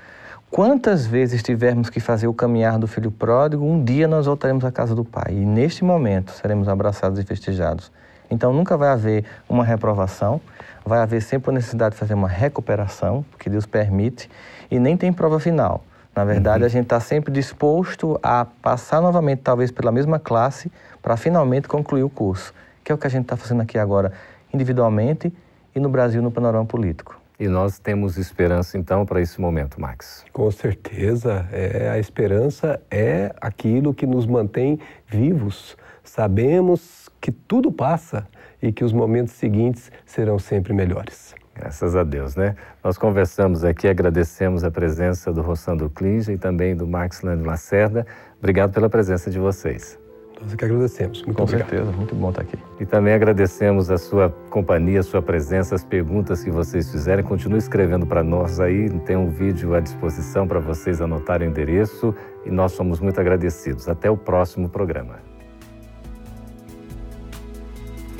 Quantas 0.50 1.06
vezes 1.06 1.44
tivermos 1.44 1.90
que 1.90 2.00
fazer 2.00 2.26
o 2.28 2.34
caminhar 2.34 2.80
do 2.80 2.88
filho 2.88 3.12
pródigo, 3.12 3.66
um 3.66 3.84
dia 3.84 4.08
nós 4.08 4.26
voltaremos 4.28 4.64
à 4.64 4.72
casa 4.72 4.96
do 4.96 5.04
Pai. 5.04 5.34
E 5.34 5.46
neste 5.46 5.84
momento 5.84 6.32
seremos 6.32 6.70
abraçados 6.70 7.20
e 7.20 7.24
festejados. 7.24 7.92
Então 8.32 8.54
nunca 8.54 8.78
vai 8.78 8.90
haver 8.90 9.26
uma 9.48 9.64
reprovação, 9.64 10.40
vai 10.86 11.00
haver 11.00 11.22
sempre 11.22 11.52
a 11.52 11.54
necessidade 11.54 11.96
de 11.96 12.00
fazer 12.00 12.14
uma 12.14 12.30
recuperação, 12.30 13.26
que 13.38 13.50
Deus 13.50 13.66
permite, 13.66 14.30
e 14.72 14.80
nem 14.80 14.96
tem 14.96 15.12
prova 15.12 15.38
final. 15.38 15.84
Na 16.16 16.24
verdade, 16.24 16.62
uhum. 16.62 16.66
a 16.66 16.70
gente 16.70 16.84
está 16.84 17.00
sempre 17.02 17.32
disposto 17.32 18.18
a 18.24 18.46
passar 18.46 19.02
novamente, 19.02 19.42
talvez 19.44 19.70
pela 19.70 19.92
mesma 19.92 20.18
classe, 20.18 20.72
para 21.02 21.18
finalmente 21.18 21.68
concluir 21.68 22.04
o 22.04 22.10
curso, 22.10 22.54
que 22.86 22.92
é 22.92 22.96
o 22.96 22.98
que 22.98 23.06
a 23.06 23.10
gente 23.10 23.24
está 23.24 23.36
fazendo 23.36 23.62
aqui 23.62 23.78
agora, 23.78 24.14
individualmente 24.54 25.32
e 25.76 25.80
no 25.80 25.90
Brasil 25.90 26.22
no 26.22 26.32
panorama 26.32 26.66
político. 26.66 27.17
E 27.40 27.48
nós 27.48 27.78
temos 27.78 28.18
esperança 28.18 28.80
então 28.80 29.06
para 29.06 29.22
esse 29.22 29.40
momento, 29.40 29.80
Max? 29.80 30.26
Com 30.34 30.50
certeza, 30.50 31.48
é, 31.52 31.88
a 31.90 32.00
esperança 32.00 32.82
é 32.90 33.32
aquilo 33.40 33.94
que 33.94 34.08
nos 34.08 34.26
mantém 34.26 34.80
vivos. 35.06 35.78
Sabemos 36.04 37.10
que 37.22 37.32
tudo 37.32 37.72
passa 37.72 38.28
e 38.60 38.72
que 38.72 38.84
os 38.84 38.92
momentos 38.92 39.34
seguintes 39.34 39.92
serão 40.04 40.40
sempre 40.40 40.74
melhores. 40.74 41.36
Graças 41.54 41.96
a 41.96 42.04
Deus, 42.04 42.36
né? 42.36 42.56
Nós 42.84 42.98
conversamos 42.98 43.64
aqui, 43.64 43.88
agradecemos 43.88 44.64
a 44.64 44.72
presença 44.72 45.32
do 45.32 45.42
Rossandro 45.42 45.90
Klinge 45.92 46.32
e 46.32 46.38
também 46.38 46.76
do 46.76 46.88
Max 46.88 47.22
Lando 47.22 47.46
Lacerda. 47.46 48.06
Obrigado 48.40 48.74
pela 48.74 48.90
presença 48.90 49.30
de 49.30 49.40
vocês. 49.40 50.00
Nós 50.42 50.54
é 50.54 50.56
que 50.56 50.66
agradecemos. 50.66 51.24
Muito 51.24 51.36
Com 51.36 51.44
obrigado. 51.44 51.70
certeza, 51.70 51.92
muito 51.92 52.16
bom 52.16 52.30
estar 52.30 52.42
aqui. 52.42 52.58
E 52.80 52.86
também 52.86 53.14
agradecemos 53.14 53.90
a 53.90 53.98
sua 53.98 54.30
companhia, 54.50 55.00
a 55.00 55.04
sua 55.04 55.22
presença, 55.22 55.74
as 55.74 55.84
perguntas 55.84 56.44
que 56.44 56.52
vocês 56.52 56.92
fizerem. 56.92 57.24
Continue 57.26 57.58
escrevendo 57.58 58.06
para 58.06 58.24
nós 58.24 58.60
aí, 58.60 58.90
tem 59.02 59.16
um 59.16 59.30
vídeo 59.30 59.74
à 59.74 59.80
disposição 59.80 60.48
para 60.48 60.60
vocês 60.60 61.02
anotarem 61.02 61.48
o 61.48 61.52
endereço 61.52 62.14
e 62.46 62.52
nós 62.52 62.72
somos 62.74 63.00
muito 63.00 63.20
agradecidos. 63.20 63.90
Até 63.90 64.12
o 64.12 64.18
próximo 64.18 64.70
programa. 64.70 65.16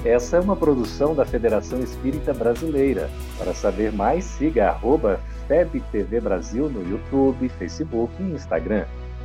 Essa 0.04 0.38
é 0.38 0.40
uma 0.40 0.56
produção 0.56 1.14
da 1.14 1.26
Federação 1.26 1.80
Espírita 1.82 2.34
Brasileira. 2.34 3.10
Para 3.38 3.54
saber 3.54 3.92
mais, 3.92 4.24
siga 4.24 4.70
arroba 4.70 5.20
FebTV 5.48 6.22
Brasil 6.22 6.70
no 6.70 6.82
YouTube, 6.90 7.50
Facebook 7.50 8.14
e 8.20 8.32
Instagram. 8.32 8.86